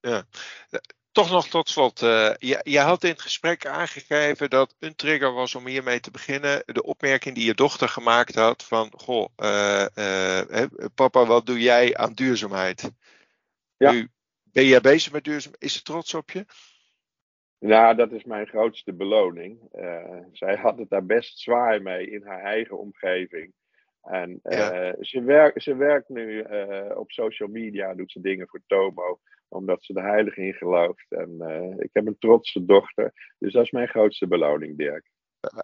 Ja. 0.00 0.24
Toch 1.12 1.30
nog 1.30 1.48
tot 1.48 1.68
slot. 1.68 1.98
je, 2.00 2.60
je, 2.62 2.78
had 2.78 3.04
in 3.04 3.10
het 3.10 3.20
gesprek 3.20 3.66
aangegeven 3.66 4.50
dat 4.50 4.76
een 4.78 4.94
trigger 4.94 5.32
was 5.32 5.54
om 5.54 5.66
hiermee 5.66 6.00
te 6.00 6.10
beginnen. 6.10 6.62
De 6.66 6.82
opmerking 6.82 7.34
die 7.34 7.46
je 7.46 7.54
dochter 7.54 7.88
gemaakt 7.88 8.34
had 8.34 8.64
van... 8.64 8.92
Goh, 8.96 9.28
papa, 10.94 11.26
wat 11.26 11.46
doe 11.46 11.60
jij 11.60 11.96
aan 11.96 12.12
duurzaamheid? 12.12 12.92
Ja. 13.76 13.92
Nu, 13.92 14.08
ben 14.52 14.64
jij 14.64 14.80
bezig 14.80 15.12
met 15.12 15.24
duurzaam? 15.24 15.52
Is 15.58 15.72
ze 15.72 15.82
trots 15.82 16.14
op 16.14 16.30
je? 16.30 16.44
Nou, 17.60 17.96
dat 17.96 18.12
is 18.12 18.24
mijn 18.24 18.46
grootste 18.46 18.92
beloning. 18.92 19.60
Uh, 19.74 20.16
zij 20.32 20.56
had 20.56 20.78
het 20.78 20.90
daar 20.90 21.06
best 21.06 21.38
zwaar 21.38 21.82
mee 21.82 22.10
in 22.10 22.22
haar 22.26 22.42
eigen 22.42 22.78
omgeving. 22.78 23.52
En 24.02 24.40
uh, 24.42 24.58
ja. 24.58 24.94
ze, 25.00 25.22
werkt, 25.22 25.62
ze 25.62 25.76
werkt 25.76 26.08
nu 26.08 26.44
uh, 26.44 26.96
op 26.96 27.10
social 27.10 27.48
media, 27.48 27.94
doet 27.94 28.12
ze 28.12 28.20
dingen 28.20 28.48
voor 28.48 28.60
Tomo, 28.66 29.20
omdat 29.50 29.84
ze 29.84 29.92
de 29.92 30.02
heilige 30.02 30.40
in 30.40 30.54
gelooft. 30.54 31.06
En 31.08 31.40
ik 31.78 31.90
heb 31.92 32.06
een 32.06 32.18
trotse 32.18 32.64
dochter, 32.64 33.34
dus 33.38 33.52
dat 33.52 33.64
is 33.64 33.70
mijn 33.70 33.88
grootste 33.88 34.26
beloning, 34.26 34.76
Dirk. 34.76 35.10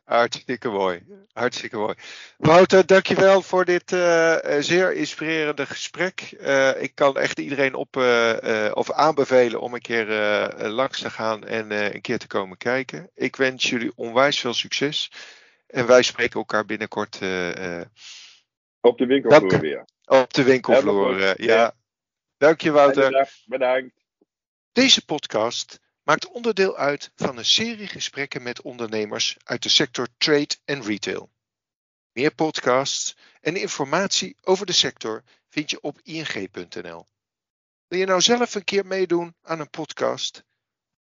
Hartstikke 0.05 0.69
mooi. 0.69 1.03
Hartstikke 1.33 1.77
mooi. 1.77 1.95
Wouter, 2.37 2.87
dankjewel 2.87 3.43
voor 3.43 3.65
dit 3.65 3.93
uh, 3.93 4.37
zeer 4.59 4.93
inspirerende 4.93 5.67
gesprek. 5.67 6.37
Uh, 6.41 6.83
ik 6.83 6.95
kan 6.95 7.17
echt 7.17 7.39
iedereen 7.39 7.75
op, 7.75 7.97
uh, 7.97 8.71
of 8.75 8.91
aanbevelen 8.91 9.61
om 9.61 9.75
een 9.75 9.81
keer 9.81 10.07
langs 10.69 11.01
te 11.01 11.11
gaan 11.11 11.45
en 11.45 11.71
een 11.95 12.01
keer 12.01 12.19
te 12.19 12.27
komen 12.27 12.57
kijken. 12.57 13.11
Ik 13.15 13.37
wens 13.37 13.71
jullie 13.71 13.93
onwijs 13.95 14.41
veel 14.41 14.55
succes. 14.55 15.13
En 15.67 15.87
wij 15.87 16.03
spreken 16.03 16.39
elkaar 16.41 16.65
binnenkort. 16.65 17.15
op 18.81 18.99
de 18.99 19.07
winkelvloer 19.07 19.61
weer. 19.61 19.85
Op 20.05 20.33
de 20.33 20.43
winkelvloer, 20.43 21.43
ja. 21.43 21.75
Dank 22.37 22.61
je, 22.61 22.71
Wouter. 22.71 23.33
Bedankt. 23.47 24.05
Deze 24.73 25.05
podcast 25.05 25.81
maakt 26.03 26.27
onderdeel 26.27 26.77
uit 26.77 27.11
van 27.15 27.37
een 27.37 27.45
serie 27.45 27.87
gesprekken 27.87 28.43
met 28.43 28.63
ondernemers 28.63 29.37
uit 29.45 29.63
de 29.63 29.69
sector 29.69 30.09
trade 30.19 30.57
en 30.65 30.83
retail. 30.83 31.31
Meer 32.13 32.35
podcasts 32.35 33.17
en 33.41 33.57
informatie 33.57 34.37
over 34.43 34.67
de 34.67 34.73
sector 34.73 35.23
vind 35.49 35.71
je 35.71 35.81
op 35.81 36.01
ing.nl. 36.03 37.07
Wil 37.87 37.99
je 37.99 38.07
nou 38.07 38.21
zelf 38.21 38.55
een 38.55 38.65
keer 38.65 38.87
meedoen 38.87 39.35
aan 39.43 39.61
een 39.61 39.71
podcast? 39.71 40.45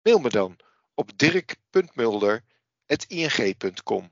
Mail 0.02 0.18
me 0.18 0.28
dan 0.28 0.58
op 0.94 1.18
dirk.mulder.ing.com. 1.18 4.10